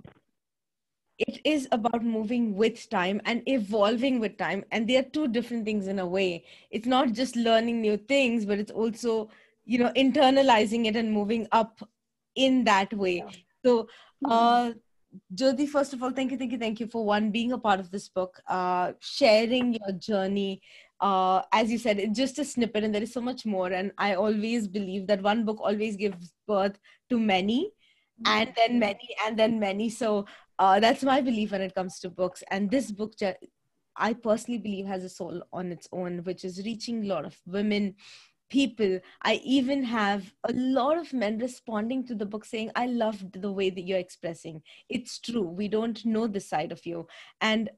it 1.19 1.41
is 1.45 1.69
about 1.73 2.03
moving 2.05 2.55
with 2.57 2.89
time 2.91 3.21
and 3.25 3.43
evolving 3.47 4.19
with 4.21 4.37
time 4.37 4.65
and 4.73 4.89
they 4.89 4.97
are 4.97 5.03
two 5.17 5.29
different 5.29 5.65
things 5.65 5.87
in 5.87 5.99
a 5.99 6.07
way 6.07 6.45
it's 6.71 6.87
not 6.87 7.13
just 7.13 7.37
learning 7.37 7.81
new 7.81 7.97
things 7.97 8.45
but 8.45 8.59
it's 8.59 8.73
also 8.73 9.29
you 9.65 9.79
know 9.79 9.93
internalizing 9.97 10.87
it 10.87 10.97
and 10.97 11.13
moving 11.13 11.47
up 11.53 11.81
in 12.35 12.65
that 12.65 12.93
way 12.95 13.17
Yeah. 13.17 13.31
so 13.65 13.89
Mhm. 14.23 14.31
uh 14.31 14.73
Jyoti, 15.33 15.69
first 15.69 15.93
of 15.93 16.03
all, 16.03 16.11
thank 16.11 16.33
you, 16.33 16.37
thank 16.37 16.51
you, 16.51 16.59
thank 16.59 16.81
you 16.81 16.89
for 16.89 17.05
one 17.05 17.31
being 17.31 17.53
a 17.53 17.59
part 17.59 17.79
of 17.79 17.91
this 17.93 18.09
book, 18.09 18.41
uh, 18.49 18.95
sharing 19.01 19.73
your 19.75 19.93
journey. 19.93 20.61
Uh, 21.01 21.43
as 21.53 21.71
you 21.71 21.79
said, 21.79 22.01
it's 22.01 22.19
just 22.19 22.39
a 22.41 22.45
snippet, 22.45 22.83
and 22.83 22.93
there 22.93 23.03
is 23.03 23.13
so 23.13 23.21
much 23.21 23.47
more. 23.47 23.69
And 23.73 23.93
I 23.97 24.15
always 24.15 24.67
believe 24.67 25.07
that 25.07 25.23
one 25.23 25.45
book 25.45 25.61
always 25.61 25.97
gives 25.97 26.33
birth 26.49 26.79
to 27.11 27.19
many, 27.21 27.71
and 28.27 28.53
then 28.57 28.79
many, 28.81 29.09
and 29.25 29.39
then 29.39 29.61
many. 29.61 29.89
So 29.89 30.27
uh, 30.59 30.81
that's 30.81 31.03
my 31.03 31.21
belief 31.21 31.53
when 31.53 31.61
it 31.61 31.75
comes 31.75 31.99
to 32.01 32.11
books. 32.11 32.43
And 32.51 32.71
this 32.71 32.91
book, 32.91 33.15
I 33.97 34.13
personally 34.13 34.59
believe, 34.59 34.87
has 34.87 35.05
a 35.05 35.09
soul 35.09 35.43
on 35.53 35.73
its 35.73 35.89
own, 35.93 36.19
which 36.25 36.45
is 36.45 36.65
reaching 36.65 37.05
a 37.05 37.09
lot 37.09 37.25
of 37.25 37.37
women, 37.47 37.95
people. 38.49 39.01
I 39.23 39.41
even 39.45 39.83
have 39.85 40.33
a 40.45 40.53
lot 40.53 40.99
of 40.99 41.13
men 41.13 41.39
responding 41.39 42.07
to 42.07 42.15
the 42.15 42.27
book 42.27 42.45
saying, 42.45 42.71
I 42.77 42.87
loved 42.87 43.41
the 43.41 43.53
way 43.53 43.71
that 43.71 43.83
you're 43.83 43.99
expressing. 43.99 44.63
It's 44.89 45.19
true. 45.19 45.43
We 45.49 45.69
don't 45.69 46.05
know 46.05 46.27
this 46.27 46.49
side 46.49 46.73
of 46.73 46.85
you. 46.87 47.07
And 47.41 47.71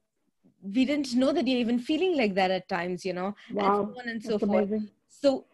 we 0.63 0.85
didn't 0.85 1.15
know 1.15 1.33
that 1.33 1.47
you're 1.47 1.61
even 1.61 1.79
feeling 1.79 2.17
like 2.17 2.35
that 2.35 2.51
at 2.51 2.69
times, 2.69 3.05
you 3.05 3.13
know, 3.13 3.35
and 3.49 3.61
so 3.61 3.95
on 4.01 4.09
and 4.09 4.23
so 4.23 4.31
That's 4.33 4.45
forth. 4.45 4.65
amazing. 4.65 4.91
So 5.09 5.45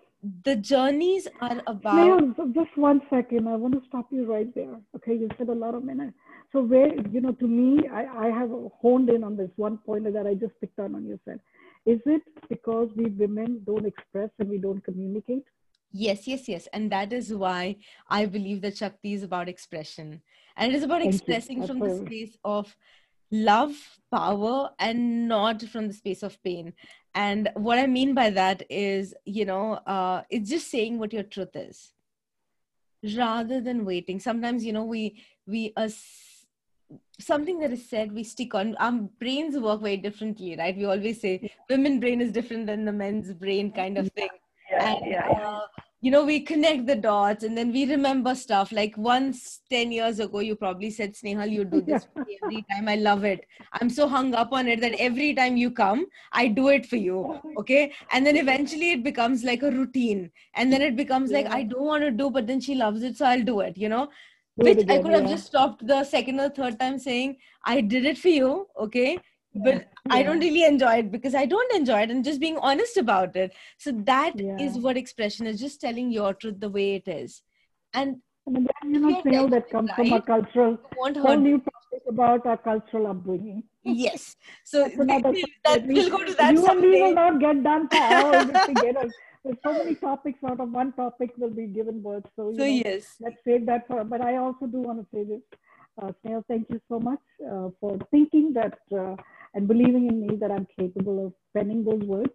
the 0.45 0.57
journeys 0.57 1.29
are 1.41 1.61
about. 1.67 2.21
So 2.37 2.51
just 2.55 2.77
one 2.77 3.03
second. 3.11 3.49
I 3.49 3.57
want 3.57 3.75
to 3.75 3.83
stop 3.89 4.07
you 4.11 4.25
right 4.25 4.53
there. 4.55 4.81
Okay, 4.97 5.15
you 5.15 5.29
said 5.37 5.49
a 5.49 5.55
lot 5.55 5.75
of 5.75 5.85
minutes. 5.85 6.17
So 6.53 6.61
where, 6.63 6.95
you 7.11 7.23
know, 7.23 7.33
to 7.33 7.47
me, 7.47 7.89
I, 7.89 8.27
I 8.27 8.31
have 8.31 8.51
honed 8.81 9.09
in 9.09 9.25
on 9.25 9.37
this 9.37 9.51
one 9.57 9.79
point 9.79 10.05
that 10.13 10.27
I 10.27 10.35
just 10.35 10.53
picked 10.61 10.79
on 10.79 10.95
on 10.95 11.07
you 11.07 11.19
said. 11.25 11.41
Is 11.87 12.01
it 12.05 12.23
because 12.49 12.91
we 12.95 13.07
women 13.07 13.63
don't 13.65 13.87
express 13.87 14.29
and 14.39 14.51
we 14.51 14.59
don't 14.59 14.85
communicate? 14.85 15.45
Yes, 15.93 16.29
yes, 16.29 16.49
yes. 16.49 16.69
And 16.73 16.93
that 16.93 17.13
is 17.13 17.35
why 17.35 17.77
I 18.09 18.27
believe 18.27 18.61
that 18.63 18.77
Shakti 18.77 19.15
is 19.15 19.23
about 19.23 19.49
expression. 19.49 20.21
And 20.57 20.73
it 20.73 20.77
is 20.77 20.83
about 20.83 21.01
Thank 21.01 21.15
expressing 21.15 21.67
from 21.67 21.81
the 21.81 22.05
space 22.07 22.37
of 22.45 22.77
love, 23.31 23.75
power, 24.11 24.71
and 24.79 25.29
not 25.29 25.63
from 25.63 25.89
the 25.89 25.95
space 25.95 26.23
of 26.23 26.43
pain. 26.43 26.75
And 27.15 27.51
what 27.55 27.79
I 27.79 27.87
mean 27.87 28.15
by 28.15 28.31
that 28.31 28.63
is, 28.71 29.15
you 29.25 29.47
know, 29.47 29.73
uh, 29.87 30.23
it's 30.31 30.51
just 30.51 30.71
saying 30.71 30.99
what 30.99 31.13
your 31.15 31.23
truth 31.23 31.57
is 31.57 31.93
rather 33.17 33.61
than 33.61 33.85
waiting. 33.85 34.21
Sometimes, 34.21 34.65
you 34.65 34.73
know, 34.73 34.85
we, 34.85 35.23
we, 35.47 35.73
uh, 35.77 35.89
something 37.21 37.59
that 37.61 37.73
is 37.73 37.89
said 37.89 38.13
we 38.13 38.25
stick 38.25 38.55
on. 38.55 38.77
Our 38.77 38.93
brains 39.21 39.57
work 39.59 39.81
very 39.81 39.97
differently 39.97 40.57
right? 40.57 40.77
We 40.77 40.85
always 40.85 41.21
say 41.21 41.51
women 41.69 42.01
brain 42.01 42.21
is 42.21 42.33
different 42.33 42.67
than 42.67 42.85
the 42.85 42.93
men's 42.93 43.33
brain 43.33 43.73
kind 43.73 43.99
of 43.99 44.11
thing. 44.13 44.29
And 44.79 45.15
uh, 45.15 45.61
you 46.01 46.11
know 46.11 46.25
we 46.25 46.41
connect 46.41 46.87
the 46.87 46.97
dots 46.97 47.45
and 47.45 47.57
then 47.57 47.73
we 47.73 47.89
remember 47.89 48.35
stuff. 48.35 48.73
Like 48.73 48.97
once 48.97 49.61
10 49.71 49.93
years 49.93 50.19
ago 50.19 50.41
you 50.41 50.57
probably 50.57 50.91
said 50.91 51.15
snehal 51.15 51.51
you 51.51 51.65
do 51.65 51.81
this 51.81 52.05
for 52.05 52.25
me 52.27 52.39
every 52.43 52.65
time. 52.71 52.89
I 52.89 52.97
love 52.97 53.25
it. 53.25 53.47
I'm 53.75 53.91
so 53.91 54.09
hung 54.09 54.35
up 54.35 54.53
on 54.53 54.67
it 54.67 54.81
that 54.81 54.95
every 54.99 55.35
time 55.35 55.57
you 55.57 55.71
come 55.71 56.07
i 56.33 56.49
do 56.49 56.69
it 56.69 56.87
for 56.87 56.97
you. 56.97 57.39
Okay? 57.59 57.93
And 58.11 58.27
then 58.27 58.37
eventually 58.37 58.93
it 58.93 59.05
becomes 59.05 59.45
like 59.45 59.63
a 59.63 59.71
routine. 59.71 60.31
And 60.55 60.73
then 60.73 60.83
it 60.83 60.97
becomes 60.97 61.31
like 61.31 61.47
i 61.47 61.63
don't 61.63 61.85
want 61.85 62.03
to 62.03 62.11
do 62.11 62.31
but 62.31 62.47
then 62.47 62.61
she 62.61 62.75
loves 62.75 63.03
it 63.03 63.17
so 63.17 63.25
i'll 63.27 63.43
do 63.43 63.61
it 63.61 63.77
you 63.77 63.89
know 63.89 64.09
Which 64.57 64.79
I 64.79 64.81
again, 64.81 65.03
could 65.03 65.13
have 65.13 65.23
yeah. 65.25 65.31
just 65.31 65.47
stopped 65.47 65.87
the 65.87 66.05
second 66.05 66.41
or 66.41 66.51
third 66.51 66.79
time 66.79 66.99
saying, 66.99 67.37
I 67.65 67.81
did 67.81 68.05
it 68.05 68.19
for 68.19 68.29
you, 68.29 68.67
okay? 68.79 69.19
But 69.55 69.89
I 70.11 70.23
don't 70.23 70.41
really 70.41 70.65
enjoy 70.65 70.95
it 71.01 71.11
because 71.13 71.35
I 71.35 71.45
don't 71.47 71.73
enjoy 71.75 72.01
it 72.01 72.11
and 72.11 72.25
just 72.25 72.41
being 72.41 72.57
honest 72.59 72.97
about 72.97 73.37
it. 73.37 73.53
So 73.79 73.93
that 74.05 74.35
is 74.59 74.77
Yeah. 74.77 74.81
what 74.81 74.97
expression 74.97 75.47
is 75.47 75.61
just 75.61 75.81
telling 75.81 76.11
your 76.11 76.35
truth 76.35 76.61
the 76.61 76.71
way 76.71 76.95
it 76.95 77.09
is. 77.09 77.43
And 77.93 78.23
And 78.47 78.57
then, 78.57 78.95
you 78.95 79.01
know, 79.01 79.23
Snehal, 79.23 79.51
that 79.51 79.67
is 79.67 79.73
comes 79.73 79.91
from 79.93 80.13
a 80.13 80.23
cultural, 80.23 80.79
whole 80.97 81.37
new 81.37 81.59
topic 81.59 82.03
about 82.09 82.47
our 82.47 82.57
cultural 82.57 83.07
upbringing. 83.09 83.63
Yes. 83.85 84.37
So 84.65 84.85
that, 84.97 85.23
we'll 85.87 86.11
go 86.11 86.25
to 86.25 86.35
that 86.35 86.55
you 86.55 86.67
and 86.67 86.81
me 86.81 87.03
will 87.03 87.15
not 87.15 87.39
get 87.41 87.63
done 87.63 87.89
for 87.89 87.97
hours 87.99 88.49
if 88.49 88.69
we 88.69 88.75
get 88.75 88.97
us. 88.97 89.13
There's 89.45 89.57
so 89.65 89.73
many 89.73 89.95
topics 89.97 90.39
out 90.47 90.61
of 90.61 90.71
one 90.71 90.93
topic 90.93 91.31
will 91.37 91.51
be 91.51 91.67
given 91.67 92.01
birth. 92.01 92.25
So, 92.37 92.53
So 92.53 92.59
know, 92.59 92.65
yes. 92.65 93.17
let's 93.21 93.37
save 93.45 93.67
that 93.67 93.89
for. 93.89 94.05
But 94.05 94.21
I 94.21 94.37
also 94.37 94.67
do 94.67 94.79
want 94.79 95.01
to 95.01 95.07
say 95.13 95.25
this, 95.25 95.43
uh, 96.01 96.13
Snehal. 96.25 96.45
Thank 96.47 96.69
you 96.71 96.81
so 96.89 97.01
much 97.01 97.19
uh, 97.45 97.71
for 97.81 97.99
thinking 98.11 98.53
that 98.55 98.79
uh, 98.97 99.17
and 99.55 99.67
believing 99.67 100.09
in 100.09 100.27
me 100.27 100.37
that 100.37 100.51
I'm 100.51 100.67
capable 100.79 101.27
of 101.27 101.33
penning 101.57 101.85
those 101.85 102.03
words. 102.03 102.33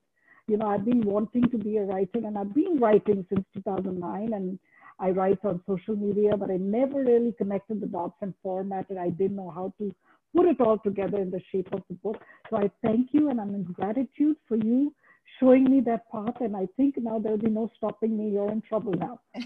You 0.48 0.58
know, 0.58 0.67
I've 0.67 0.86
been 0.86 1.02
wanting 1.02 1.50
to 1.50 1.58
be 1.58 1.78
a 1.78 1.84
writer, 1.84 2.20
and 2.20 2.38
I've 2.38 2.54
been 2.54 2.78
writing 2.80 3.26
since 3.30 3.46
2009, 3.54 4.34
and 4.34 4.60
I 5.00 5.10
write 5.10 5.39
on 5.43 5.62
social 5.67 5.96
media, 5.96 6.38
but 6.38 6.50
I 6.50 6.58
never 6.58 7.04
really 7.04 7.34
connected 7.38 7.82
the 7.82 7.88
dots 7.88 8.15
and 8.22 8.34
formatted. 8.41 8.98
I 8.98 9.10
didn't 9.10 9.36
know 9.36 9.52
how 9.54 9.74
to 9.78 9.93
put 10.36 10.46
it 10.48 10.62
all 10.62 10.78
together 10.78 11.17
in 11.17 11.32
the 11.32 11.41
shape 11.52 11.67
of 11.74 11.82
the 11.89 11.96
book. 11.96 12.22
So 12.50 12.58
I 12.58 12.72
thank 12.82 13.10
you, 13.12 13.30
and 13.30 13.41
I'm 13.41 13.56
in 13.56 13.63
gratitude 13.63 14.38
for 14.48 14.56
you 14.58 14.93
showing 15.39 15.65
me 15.65 15.82
that 15.82 16.10
path. 16.12 16.39
And 16.41 16.56
I 16.56 16.67
think 16.78 16.95
now 16.97 17.19
there'll 17.19 17.38
be 17.38 17.50
no 17.50 17.69
stopping 17.76 18.17
me. 18.17 18.32
You're 18.32 18.52
in 18.52 18.62
trouble 18.62 18.93
now. 18.93 19.19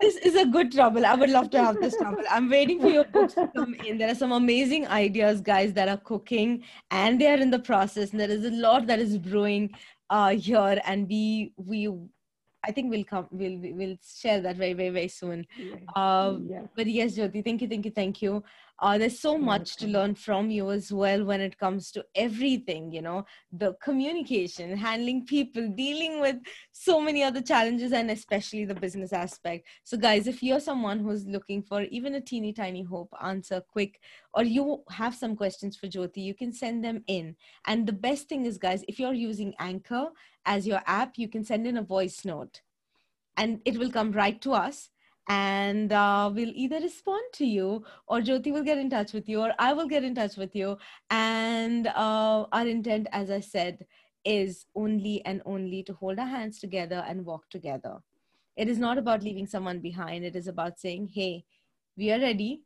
this 0.00 0.16
is 0.16 0.34
a 0.36 0.46
good 0.46 0.72
trouble. 0.72 1.06
I 1.06 1.14
would 1.14 1.30
love 1.30 1.50
to 1.50 1.62
have 1.62 1.80
this 1.80 1.96
trouble. 1.96 2.22
I'm 2.30 2.48
waiting 2.48 2.80
for 2.80 2.88
your 2.88 3.04
books 3.04 3.34
to 3.34 3.48
come 3.54 3.74
in. 3.86 3.98
There 3.98 4.10
are 4.10 4.14
some 4.14 4.32
amazing 4.32 4.86
ideas, 4.88 5.40
guys, 5.40 5.72
that 5.74 5.88
are 5.88 5.98
cooking 5.98 6.64
and 6.90 7.20
they 7.20 7.28
are 7.28 7.38
in 7.38 7.50
the 7.50 7.58
process. 7.58 8.10
And 8.10 8.20
there 8.20 8.30
is 8.30 8.44
a 8.44 8.50
lot 8.50 8.86
that 8.86 8.98
is 8.98 9.18
brewing 9.18 9.70
uh, 10.10 10.30
here. 10.30 10.80
And 10.84 11.08
we, 11.08 11.52
we, 11.56 11.88
I 12.64 12.72
think 12.72 12.90
we'll 12.90 13.04
come, 13.04 13.26
we'll, 13.30 13.58
we'll 13.58 13.96
share 14.04 14.40
that 14.40 14.56
very, 14.56 14.74
very, 14.74 14.90
very 14.90 15.08
soon. 15.08 15.46
Uh, 15.96 16.34
but 16.76 16.86
yes, 16.86 17.16
Jyoti, 17.16 17.44
thank 17.44 17.62
you, 17.62 17.68
thank 17.68 17.84
you, 17.84 17.90
thank 17.90 18.22
you. 18.22 18.42
Uh, 18.80 18.98
there's 18.98 19.20
so 19.20 19.36
much 19.36 19.76
to 19.76 19.86
learn 19.86 20.14
from 20.14 20.50
you 20.50 20.70
as 20.70 20.92
well 20.92 21.24
when 21.24 21.40
it 21.40 21.58
comes 21.58 21.90
to 21.90 22.04
everything 22.14 22.90
you 22.90 23.02
know 23.02 23.24
the 23.52 23.74
communication 23.82 24.76
handling 24.76 25.24
people 25.26 25.68
dealing 25.68 26.20
with 26.20 26.36
so 26.72 27.00
many 27.00 27.22
other 27.22 27.42
challenges 27.42 27.92
and 27.92 28.10
especially 28.10 28.64
the 28.64 28.74
business 28.74 29.12
aspect. 29.12 29.66
So 29.84 29.96
guys 29.96 30.26
if 30.26 30.42
you're 30.42 30.60
someone 30.60 30.98
who's 31.00 31.26
looking 31.26 31.62
for 31.62 31.82
even 31.82 32.14
a 32.14 32.20
teeny 32.20 32.52
tiny 32.52 32.82
hope 32.82 33.12
answer 33.22 33.60
quick 33.60 34.00
or 34.34 34.44
you 34.44 34.82
have 34.90 35.14
some 35.14 35.36
questions 35.36 35.76
for 35.76 35.88
jyoti 35.88 36.22
you 36.24 36.34
can 36.34 36.52
send 36.52 36.84
them 36.84 37.02
in. 37.06 37.36
And 37.66 37.86
the 37.86 37.92
best 37.92 38.28
thing 38.28 38.46
is 38.46 38.58
guys 38.58 38.84
if 38.88 38.98
you're 38.98 39.12
using 39.12 39.54
anchor 39.58 40.06
as 40.46 40.66
your 40.66 40.80
app 40.86 41.18
you 41.18 41.28
can 41.28 41.44
send 41.44 41.66
in 41.66 41.76
a 41.76 41.82
voice 41.82 42.24
note. 42.24 42.62
And 43.36 43.60
it 43.64 43.78
will 43.78 43.90
come 43.90 44.12
right 44.12 44.40
to 44.42 44.52
us 44.52 44.90
and 45.30 45.92
uh, 45.92 46.28
we'll 46.34 46.52
either 46.56 46.80
respond 46.80 47.22
to 47.34 47.46
you 47.46 47.84
or 48.08 48.20
Jyoti 48.20 48.52
will 48.52 48.64
get 48.64 48.78
in 48.78 48.90
touch 48.90 49.12
with 49.12 49.28
you 49.28 49.40
or 49.40 49.52
I 49.60 49.72
will 49.72 49.86
get 49.86 50.02
in 50.02 50.12
touch 50.12 50.36
with 50.36 50.56
you. 50.56 50.76
And 51.08 51.86
uh, 51.86 52.46
our 52.50 52.66
intent, 52.66 53.06
as 53.12 53.30
I 53.30 53.38
said, 53.38 53.86
is 54.24 54.66
only 54.74 55.24
and 55.24 55.40
only 55.46 55.84
to 55.84 55.92
hold 55.92 56.18
our 56.18 56.26
hands 56.26 56.58
together 56.58 57.04
and 57.06 57.24
walk 57.24 57.48
together. 57.48 57.98
It 58.56 58.68
is 58.68 58.78
not 58.78 58.98
about 58.98 59.22
leaving 59.22 59.46
someone 59.46 59.78
behind. 59.78 60.24
It 60.24 60.34
is 60.34 60.48
about 60.48 60.80
saying, 60.80 61.10
hey, 61.14 61.44
we 61.96 62.10
are 62.10 62.18
ready. 62.18 62.62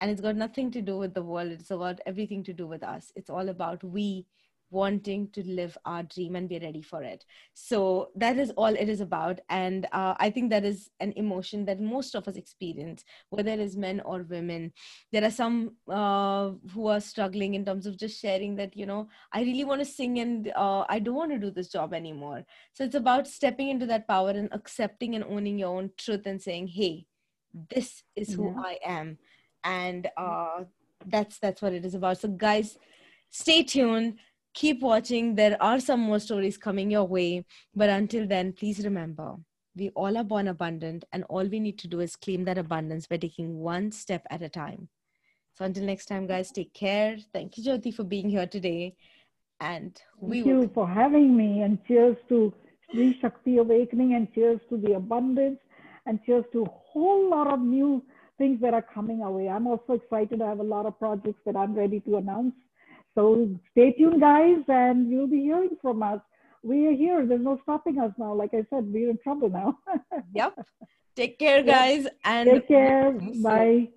And 0.00 0.08
it's 0.08 0.20
got 0.20 0.36
nothing 0.36 0.70
to 0.70 0.80
do 0.80 0.98
with 0.98 1.14
the 1.14 1.24
world. 1.24 1.50
It's 1.50 1.72
about 1.72 2.00
everything 2.06 2.44
to 2.44 2.52
do 2.52 2.68
with 2.68 2.84
us. 2.84 3.10
It's 3.16 3.28
all 3.28 3.48
about 3.48 3.82
we 3.82 4.24
wanting 4.70 5.28
to 5.32 5.42
live 5.46 5.76
our 5.84 6.02
dream 6.02 6.36
and 6.36 6.48
be 6.48 6.58
ready 6.58 6.82
for 6.82 7.02
it. 7.02 7.24
So 7.54 8.10
that 8.16 8.38
is 8.38 8.50
all 8.50 8.74
it 8.74 8.88
is 8.88 9.00
about. 9.00 9.40
And 9.48 9.86
uh, 9.92 10.14
i 10.18 10.30
think 10.30 10.50
that 10.50 10.64
is 10.64 10.90
an 11.00 11.12
emotion 11.16 11.64
that 11.64 11.80
most 11.80 12.14
of 12.14 12.28
us 12.28 12.36
experience 12.36 13.04
whether 13.30 13.50
it 13.50 13.60
is 13.60 13.76
men 13.76 14.00
or 14.00 14.22
women. 14.22 14.72
There 15.12 15.24
are 15.24 15.30
some 15.30 15.76
uh, 15.88 16.50
who 16.72 16.86
are 16.86 17.00
struggling 17.00 17.54
in 17.54 17.64
terms 17.64 17.86
of 17.86 17.96
just 17.96 18.20
sharing 18.20 18.56
that 18.56 18.76
you 18.76 18.86
know 18.86 19.08
i 19.32 19.40
really 19.40 19.64
want 19.64 19.80
to 19.80 19.84
sing 19.84 20.18
and 20.18 20.52
uh, 20.56 20.84
i 20.88 20.98
don't 20.98 21.14
want 21.14 21.32
to 21.32 21.38
do 21.38 21.50
this 21.50 21.68
job 21.68 21.94
anymore. 21.94 22.44
So 22.72 22.84
it's 22.84 22.94
about 22.94 23.26
stepping 23.26 23.68
into 23.68 23.86
that 23.86 24.08
power 24.08 24.30
and 24.30 24.48
accepting 24.52 25.14
and 25.14 25.24
owning 25.24 25.58
your 25.58 25.76
own 25.76 25.90
truth 25.96 26.26
and 26.26 26.40
saying 26.40 26.68
hey 26.68 27.06
this 27.70 28.02
is 28.16 28.32
who 28.32 28.46
yeah. 28.46 28.62
i 28.64 28.78
am. 28.84 29.18
And 29.64 30.08
uh, 30.16 30.64
that's 31.06 31.38
that's 31.38 31.60
what 31.62 31.72
it 31.72 31.84
is 31.84 31.94
about. 31.94 32.18
So 32.18 32.28
guys 32.28 32.78
stay 33.30 33.62
tuned 33.62 34.18
keep 34.58 34.80
watching. 34.82 35.36
There 35.36 35.56
are 35.62 35.78
some 35.78 36.00
more 36.00 36.18
stories 36.18 36.56
coming 36.56 36.90
your 36.90 37.04
way. 37.04 37.44
But 37.74 37.90
until 37.90 38.26
then, 38.26 38.52
please 38.52 38.84
remember 38.84 39.36
we 39.76 39.90
all 39.90 40.16
are 40.18 40.24
born 40.24 40.48
abundant, 40.48 41.04
and 41.12 41.22
all 41.28 41.46
we 41.46 41.60
need 41.60 41.78
to 41.78 41.86
do 41.86 42.00
is 42.00 42.16
claim 42.16 42.44
that 42.46 42.58
abundance 42.58 43.06
by 43.06 43.16
taking 43.16 43.60
one 43.60 43.92
step 43.92 44.26
at 44.28 44.42
a 44.42 44.48
time. 44.48 44.88
So 45.54 45.64
until 45.64 45.84
next 45.84 46.06
time, 46.06 46.26
guys, 46.26 46.50
take 46.50 46.72
care. 46.74 47.16
Thank 47.32 47.56
you, 47.56 47.62
Jyoti, 47.62 47.94
for 47.94 48.02
being 48.02 48.28
here 48.28 48.46
today. 48.46 48.96
And 49.60 49.96
we 50.20 50.42
Thank 50.42 50.46
will... 50.46 50.62
you 50.62 50.70
for 50.74 50.88
having 50.88 51.36
me. 51.36 51.62
And 51.62 51.78
cheers 51.86 52.16
to 52.28 52.52
Sri 52.90 53.16
Shakti 53.20 53.58
Awakening, 53.58 54.14
and 54.14 54.32
cheers 54.34 54.60
to 54.70 54.76
the 54.78 54.94
abundance, 54.94 55.60
and 56.06 56.18
cheers 56.24 56.44
to 56.52 56.64
a 56.64 56.70
whole 56.90 57.30
lot 57.30 57.46
of 57.46 57.60
new 57.60 58.02
things 58.38 58.60
that 58.62 58.74
are 58.74 58.86
coming 58.94 59.22
our 59.22 59.30
way. 59.30 59.48
I'm 59.48 59.68
also 59.68 59.92
excited. 59.92 60.42
I 60.42 60.48
have 60.48 60.60
a 60.60 60.70
lot 60.76 60.86
of 60.86 60.98
projects 60.98 61.42
that 61.46 61.54
I'm 61.54 61.74
ready 61.74 62.00
to 62.00 62.16
announce 62.16 62.54
so 63.18 63.50
stay 63.72 63.90
tuned, 63.94 64.20
guys, 64.20 64.62
and 64.68 65.10
you'll 65.10 65.26
be 65.26 65.40
hearing 65.40 65.76
from 65.82 66.04
us. 66.04 66.20
We 66.62 66.86
are 66.86 66.92
here. 66.92 67.26
There's 67.26 67.40
no 67.40 67.58
stopping 67.64 67.98
us 67.98 68.12
now. 68.16 68.32
Like 68.32 68.50
I 68.54 68.64
said, 68.70 68.92
we're 68.92 69.10
in 69.10 69.18
trouble 69.24 69.50
now. 69.50 69.76
yep. 70.34 70.56
Take 71.16 71.36
care, 71.36 71.64
guys. 71.64 72.06
And 72.22 72.48
take 72.48 72.68
care. 72.68 73.10
Bye. 73.42 73.88